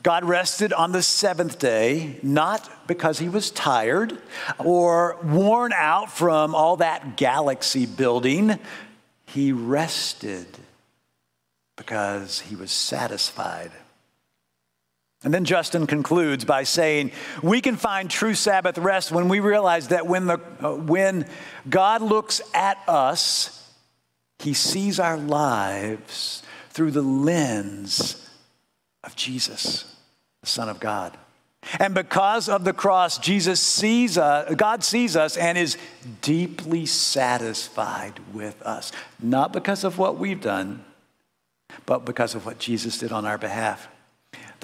God 0.05 0.25
rested 0.25 0.73
on 0.73 0.93
the 0.93 1.03
seventh 1.03 1.59
day, 1.59 2.21
not 2.23 2.71
because 2.87 3.19
he 3.19 3.29
was 3.29 3.51
tired 3.51 4.17
or 4.61 5.19
worn 5.25 5.73
out 5.73 6.13
from 6.13 6.55
all 6.55 6.77
that 6.77 7.17
galaxy 7.17 7.85
building. 7.85 8.61
He 9.27 9.51
rested 9.51 10.47
because 11.75 12.39
he 12.43 12.55
was 12.55 12.71
satisfied 12.71 13.73
and 15.25 15.33
then 15.33 15.45
Justin 15.45 15.87
concludes 15.87 16.45
by 16.45 16.63
saying, 16.63 17.11
We 17.43 17.61
can 17.61 17.77
find 17.77 18.11
true 18.11 18.35
Sabbath 18.35 18.79
rest 18.79 19.11
when 19.11 19.29
we 19.29 19.41
realize 19.41 19.89
that 19.89 20.07
when, 20.07 20.27
the, 20.27 20.41
uh, 20.63 20.75
when 20.75 21.27
God 21.69 22.03
looks 22.03 22.41
at 22.55 22.79
us, 22.87 23.73
he 24.39 24.53
sees 24.53 25.01
our 25.01 25.17
lives 25.17 26.43
through 26.71 26.91
the 26.91 27.03
lens 27.03 28.29
of 29.03 29.17
Jesus, 29.17 29.97
the 30.43 30.47
Son 30.47 30.69
of 30.69 30.79
God. 30.81 31.17
And 31.81 31.95
because 31.95 32.49
of 32.49 32.65
the 32.65 32.73
cross, 32.73 33.19
Jesus 33.19 33.61
sees 33.61 34.19
us, 34.19 34.55
God 34.55 34.85
sees 34.85 35.17
us 35.17 35.37
and 35.37 35.59
is 35.59 35.79
deeply 36.21 36.87
satisfied 36.87 38.21
with 38.33 38.61
us. 38.63 38.93
Not 39.21 39.53
because 39.53 39.83
of 39.83 39.99
what 39.99 40.19
we've 40.19 40.41
done, 40.41 40.85
but 41.87 42.05
because 42.05 42.35
of 42.35 42.47
what 42.47 42.59
Jesus 42.59 42.99
did 42.99 43.11
on 43.11 43.25
our 43.25 43.39
behalf. 43.39 43.89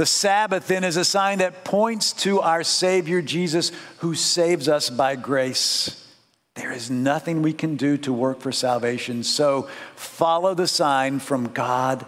The 0.03 0.07
Sabbath 0.07 0.67
then 0.67 0.83
is 0.83 0.97
a 0.97 1.05
sign 1.05 1.38
that 1.38 1.62
points 1.62 2.12
to 2.25 2.41
our 2.41 2.65
Savior 2.65 3.23
Jesus 3.23 3.71
who 3.99 4.17
saves 4.17 4.67
us 4.67 4.91
by 4.91 5.15
grace. 5.15 6.09
There 6.57 6.73
is 6.73 6.91
nothing 6.91 7.41
we 7.41 7.53
can 7.53 7.77
do 7.77 7.97
to 7.99 8.12
work 8.12 8.41
for 8.41 8.51
salvation. 8.51 9.23
So 9.23 9.69
follow 9.95 10.55
the 10.55 10.67
sign 10.67 11.21
from 11.21 11.53
God 11.53 12.05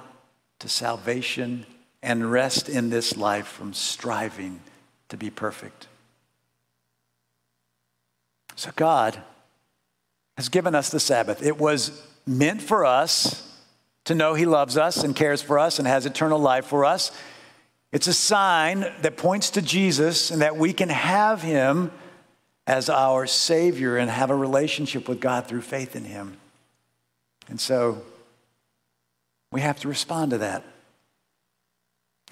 to 0.58 0.68
salvation 0.68 1.66
and 2.02 2.32
rest 2.32 2.68
in 2.68 2.90
this 2.90 3.16
life 3.16 3.46
from 3.46 3.72
striving 3.72 4.58
to 5.08 5.16
be 5.16 5.30
perfect. 5.30 5.86
So 8.56 8.72
God 8.74 9.22
has 10.36 10.48
given 10.48 10.74
us 10.74 10.90
the 10.90 10.98
Sabbath. 10.98 11.44
It 11.44 11.58
was 11.58 12.02
meant 12.26 12.60
for 12.60 12.84
us 12.84 13.56
to 14.02 14.16
know 14.16 14.34
He 14.34 14.46
loves 14.46 14.76
us 14.76 15.04
and 15.04 15.14
cares 15.14 15.42
for 15.42 15.60
us 15.60 15.78
and 15.78 15.86
has 15.86 16.06
eternal 16.06 16.40
life 16.40 16.64
for 16.64 16.84
us. 16.84 17.12
It's 17.94 18.08
a 18.08 18.12
sign 18.12 18.80
that 19.02 19.16
points 19.16 19.50
to 19.50 19.62
Jesus 19.62 20.32
and 20.32 20.42
that 20.42 20.56
we 20.56 20.72
can 20.72 20.88
have 20.88 21.42
him 21.42 21.92
as 22.66 22.90
our 22.90 23.24
Savior 23.24 23.96
and 23.96 24.10
have 24.10 24.30
a 24.30 24.34
relationship 24.36 25.08
with 25.08 25.20
God 25.20 25.46
through 25.46 25.60
faith 25.60 25.94
in 25.94 26.04
him. 26.04 26.36
And 27.48 27.60
so 27.60 28.02
we 29.52 29.60
have 29.60 29.78
to 29.80 29.88
respond 29.88 30.32
to 30.32 30.38
that. 30.38 30.64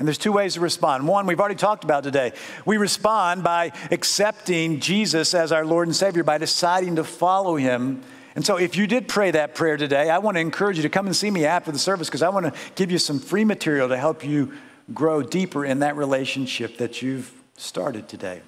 And 0.00 0.08
there's 0.08 0.18
two 0.18 0.32
ways 0.32 0.54
to 0.54 0.60
respond. 0.60 1.06
One, 1.06 1.26
we've 1.26 1.38
already 1.38 1.54
talked 1.54 1.84
about 1.84 2.02
today. 2.02 2.32
We 2.66 2.76
respond 2.76 3.44
by 3.44 3.70
accepting 3.92 4.80
Jesus 4.80 5.32
as 5.32 5.52
our 5.52 5.64
Lord 5.64 5.86
and 5.86 5.94
Savior, 5.94 6.24
by 6.24 6.38
deciding 6.38 6.96
to 6.96 7.04
follow 7.04 7.54
him. 7.54 8.02
And 8.34 8.44
so, 8.44 8.56
if 8.56 8.76
you 8.76 8.88
did 8.88 9.06
pray 9.06 9.30
that 9.30 9.54
prayer 9.54 9.76
today, 9.76 10.10
I 10.10 10.18
want 10.18 10.38
to 10.38 10.40
encourage 10.40 10.78
you 10.78 10.82
to 10.82 10.88
come 10.88 11.06
and 11.06 11.14
see 11.14 11.30
me 11.30 11.44
after 11.44 11.70
the 11.70 11.78
service 11.78 12.08
because 12.08 12.22
I 12.22 12.30
want 12.30 12.46
to 12.46 12.60
give 12.74 12.90
you 12.90 12.98
some 12.98 13.20
free 13.20 13.44
material 13.44 13.90
to 13.90 13.96
help 13.96 14.24
you 14.24 14.54
grow 14.92 15.22
deeper 15.22 15.64
in 15.64 15.80
that 15.80 15.96
relationship 15.96 16.78
that 16.78 17.02
you've 17.02 17.32
started 17.56 18.08
today. 18.08 18.40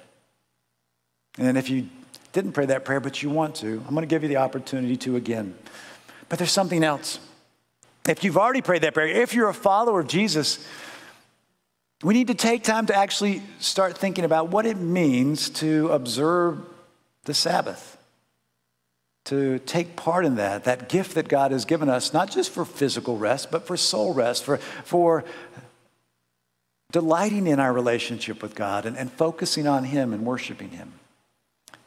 And 1.39 1.59
if 1.59 1.69
you 1.69 1.89
didn't 2.33 2.53
pray 2.53 2.67
that 2.67 2.85
prayer, 2.85 3.01
but 3.01 3.23
you 3.23 3.31
want 3.31 3.57
to, 3.57 3.83
I'm 3.87 3.95
going 3.95 4.03
to 4.03 4.07
give 4.07 4.23
you 4.23 4.29
the 4.29 4.39
opportunity 4.39 4.97
to 4.99 5.17
again. 5.17 5.55
But 6.29 6.39
there's 6.39 6.53
something 6.53 6.83
else. 6.83 7.19
If 8.09 8.25
you've 8.25 8.37
already 8.37 8.61
prayed 8.61 8.83
that 8.83 8.95
prayer, 8.95 9.09
if 9.09 9.35
you're 9.35 9.49
a 9.49 9.55
follower 9.55 10.01
of 10.01 10.09
Jesus, 10.09 10.67
we 12.03 12.13
need 12.13 12.27
to 12.27 12.35
take 12.35 12.63
time 12.63 12.87
to 12.87 12.95
actually 12.95 13.43
start 13.59 13.97
thinking 13.97 14.25
about 14.25 14.49
what 14.49 14.67
it 14.67 14.77
means 14.77 15.49
to 15.51 15.89
observe 15.89 16.59
the 17.25 17.35
Sabbath, 17.35 17.97
to 19.25 19.59
take 19.61 19.97
part 19.97 20.27
in 20.27 20.35
that, 20.37 20.65
that 20.65 20.91
gift 20.91 21.15
that 21.15 21.29
God 21.29 21.51
has 21.51 21.65
given 21.65 21.89
us, 21.89 22.13
not 22.13 22.31
just 22.31 22.51
for 22.51 22.67
physical 22.67 23.17
rest, 23.17 23.51
but 23.51 23.67
for 23.67 23.77
soul 23.77 24.13
rest, 24.13 24.45
for, 24.45 24.59
for 24.59 25.25
delighting 26.95 27.49
in 27.49 27.59
our 27.59 27.73
relationship 27.73 28.41
with 28.41 28.55
God 28.55 28.87
and, 28.87 28.97
and 28.97 29.11
focusing 29.11 29.67
on 29.67 29.83
Him 29.83 30.13
and 30.13 30.25
worshiping 30.25 30.71
Him. 30.71 30.93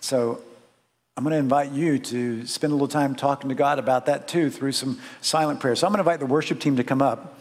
So 0.01 0.41
I'm 1.15 1.23
going 1.23 1.31
to 1.31 1.39
invite 1.39 1.71
you 1.71 1.97
to 1.97 2.45
spend 2.45 2.71
a 2.71 2.75
little 2.75 2.89
time 2.89 3.15
talking 3.15 3.47
to 3.47 3.55
God 3.55 3.79
about 3.79 4.07
that 4.07 4.27
too 4.27 4.49
through 4.49 4.73
some 4.73 4.99
silent 5.21 5.61
prayer. 5.61 5.77
So 5.77 5.87
I'm 5.87 5.93
going 5.93 6.03
to 6.03 6.09
invite 6.09 6.19
the 6.19 6.25
worship 6.25 6.59
team 6.59 6.75
to 6.75 6.83
come 6.83 7.01
up 7.01 7.39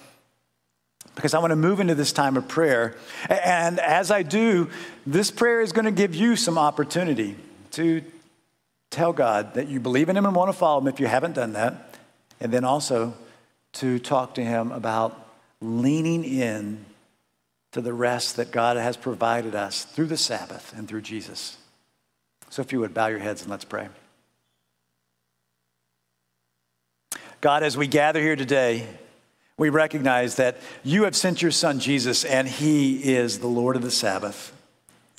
because 1.17 1.35
I 1.35 1.41
want 1.41 1.51
to 1.51 1.57
move 1.57 1.81
into 1.81 1.97
this 1.97 2.13
time 2.13 2.37
of 2.37 2.47
prayer. 2.47 2.97
And 3.29 3.81
as 3.81 4.13
I 4.13 4.23
do, 4.23 4.71
this 5.05 5.33
prayer 5.33 5.61
is 5.61 5.73
going 5.73 5.87
to 5.87 5.91
give 5.91 6.15
you 6.15 6.37
some 6.37 6.59
opportunity 6.59 7.35
to 7.73 8.01
tell 8.91 9.13
God 9.13 9.55
that 9.55 9.67
you 9.67 9.81
believe 9.81 10.09
in 10.09 10.17
Him 10.17 10.25
and 10.25 10.37
want 10.37 10.51
to 10.51 10.57
follow 10.57 10.81
Him 10.81 10.87
if 10.87 11.01
you 11.01 11.09
haven't 11.09 11.35
done 11.35 11.55
that. 11.55 11.97
And 12.39 12.53
then 12.53 12.63
also 12.63 13.15
to 13.73 13.99
talk 13.99 14.37
to 14.37 14.45
Him 14.45 14.71
about 14.71 15.21
leaning 15.61 16.23
in 16.23 16.85
to 17.77 17.83
the 17.83 17.93
rest 17.93 18.37
that 18.37 18.51
God 18.51 18.79
has 18.79 18.97
provided 18.97 19.55
us 19.55 19.85
through 19.85 20.07
the 20.07 20.17
Sabbath 20.17 20.73
and 20.77 20.89
through 20.89 21.03
Jesus. 21.03 21.59
So, 22.49 22.63
if 22.63 22.73
you 22.73 22.81
would 22.81 22.95
bow 22.95 23.09
your 23.09 23.19
heads 23.19 23.43
and 23.43 23.51
let's 23.51 23.67
pray. 23.67 23.89
God, 27.43 27.63
as 27.63 27.77
we 27.77 27.87
gather 27.87 28.21
here 28.21 28.35
today, 28.35 28.87
we 29.59 29.69
recognize 29.69 30.37
that 30.37 30.57
you 30.85 31.05
have 31.05 31.15
sent 31.15 31.43
your 31.43 31.51
son 31.51 31.79
Jesus 31.79 32.25
and 32.25 32.49
he 32.49 33.15
is 33.15 33.41
the 33.41 33.47
Lord 33.47 33.77
of 33.77 33.83
the 33.83 33.91
Sabbath. 33.91 34.55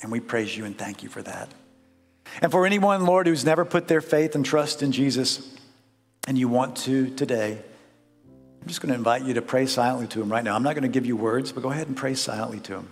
And 0.02 0.10
we 0.10 0.18
praise 0.18 0.56
you 0.56 0.64
and 0.64 0.76
thank 0.76 1.04
you 1.04 1.08
for 1.08 1.22
that. 1.22 1.48
And 2.42 2.50
for 2.50 2.66
anyone, 2.66 3.06
Lord, 3.06 3.28
who's 3.28 3.44
never 3.44 3.64
put 3.64 3.86
their 3.86 4.00
faith 4.00 4.34
and 4.34 4.44
trust 4.44 4.82
in 4.82 4.90
Jesus 4.90 5.56
and 6.26 6.36
you 6.36 6.48
want 6.48 6.76
to 6.78 7.08
today, 7.14 7.58
I'm 8.68 8.70
just 8.70 8.82
going 8.82 8.90
to 8.90 8.96
invite 8.96 9.22
you 9.22 9.32
to 9.32 9.40
pray 9.40 9.64
silently 9.64 10.08
to 10.08 10.20
him 10.20 10.30
right 10.30 10.44
now. 10.44 10.54
I'm 10.54 10.62
not 10.62 10.74
going 10.74 10.82
to 10.82 10.90
give 10.90 11.06
you 11.06 11.16
words, 11.16 11.52
but 11.52 11.62
go 11.62 11.70
ahead 11.70 11.86
and 11.86 11.96
pray 11.96 12.12
silently 12.12 12.60
to 12.60 12.74
him. 12.74 12.88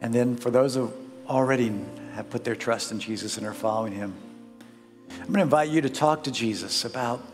And 0.00 0.14
then 0.14 0.36
for 0.36 0.52
those 0.52 0.76
who 0.76 0.92
already 1.28 1.72
have 2.14 2.30
put 2.30 2.44
their 2.44 2.54
trust 2.54 2.92
in 2.92 3.00
Jesus 3.00 3.38
and 3.38 3.44
are 3.44 3.52
following 3.52 3.92
him, 3.92 4.14
I'm 5.10 5.26
going 5.26 5.38
to 5.38 5.42
invite 5.42 5.70
you 5.70 5.80
to 5.80 5.90
talk 5.90 6.22
to 6.22 6.30
Jesus 6.30 6.84
about 6.84 7.26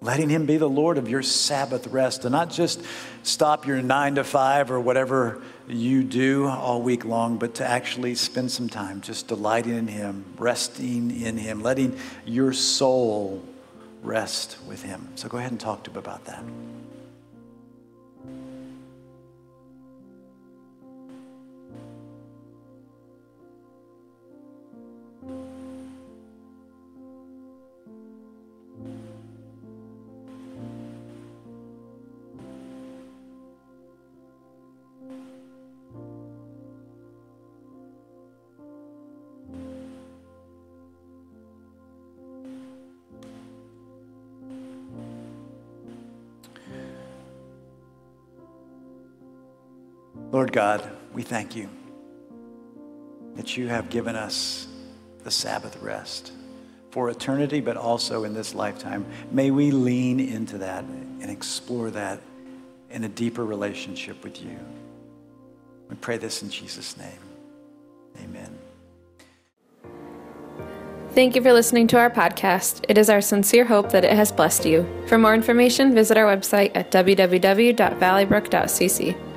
letting 0.00 0.28
him 0.28 0.46
be 0.46 0.56
the 0.56 0.68
Lord 0.68 0.98
of 0.98 1.08
your 1.08 1.22
Sabbath 1.22 1.86
rest 1.88 2.24
and 2.24 2.32
not 2.32 2.50
just 2.50 2.82
stop 3.22 3.66
your 3.66 3.82
nine 3.82 4.14
to 4.14 4.24
five 4.24 4.70
or 4.70 4.78
whatever 4.78 5.42
you 5.66 6.02
do 6.02 6.46
all 6.46 6.82
week 6.82 7.04
long, 7.04 7.36
but 7.36 7.56
to 7.56 7.66
actually 7.66 8.14
spend 8.14 8.50
some 8.50 8.68
time 8.68 9.00
just 9.00 9.28
delighting 9.28 9.76
in 9.76 9.86
Him, 9.86 10.24
resting 10.38 11.20
in 11.20 11.36
Him, 11.36 11.62
letting 11.62 11.98
your 12.24 12.52
soul 12.52 13.44
rest 14.02 14.56
with 14.66 14.82
Him. 14.82 15.08
So 15.16 15.28
go 15.28 15.38
ahead 15.38 15.50
and 15.50 15.60
talk 15.60 15.84
to 15.84 15.90
Him 15.90 15.98
about 15.98 16.24
that. 16.26 16.42
Lord 50.38 50.52
God, 50.52 50.88
we 51.12 51.22
thank 51.22 51.56
you 51.56 51.68
that 53.34 53.56
you 53.56 53.66
have 53.66 53.90
given 53.90 54.14
us 54.14 54.68
the 55.24 55.32
Sabbath 55.32 55.76
rest 55.82 56.30
for 56.92 57.10
eternity, 57.10 57.60
but 57.60 57.76
also 57.76 58.22
in 58.22 58.34
this 58.34 58.54
lifetime. 58.54 59.04
May 59.32 59.50
we 59.50 59.72
lean 59.72 60.20
into 60.20 60.58
that 60.58 60.84
and 60.84 61.28
explore 61.28 61.90
that 61.90 62.20
in 62.88 63.02
a 63.02 63.08
deeper 63.08 63.44
relationship 63.44 64.22
with 64.22 64.40
you. 64.40 64.56
We 65.90 65.96
pray 65.96 66.18
this 66.18 66.44
in 66.44 66.50
Jesus' 66.50 66.96
name. 66.96 67.18
Amen. 68.22 68.56
Thank 71.14 71.34
you 71.34 71.42
for 71.42 71.52
listening 71.52 71.88
to 71.88 71.98
our 71.98 72.10
podcast. 72.10 72.84
It 72.88 72.96
is 72.96 73.10
our 73.10 73.20
sincere 73.20 73.64
hope 73.64 73.90
that 73.90 74.04
it 74.04 74.12
has 74.12 74.30
blessed 74.30 74.66
you. 74.66 74.86
For 75.08 75.18
more 75.18 75.34
information, 75.34 75.96
visit 75.96 76.16
our 76.16 76.32
website 76.32 76.70
at 76.76 76.92
www.valleybrook.cc. 76.92 79.27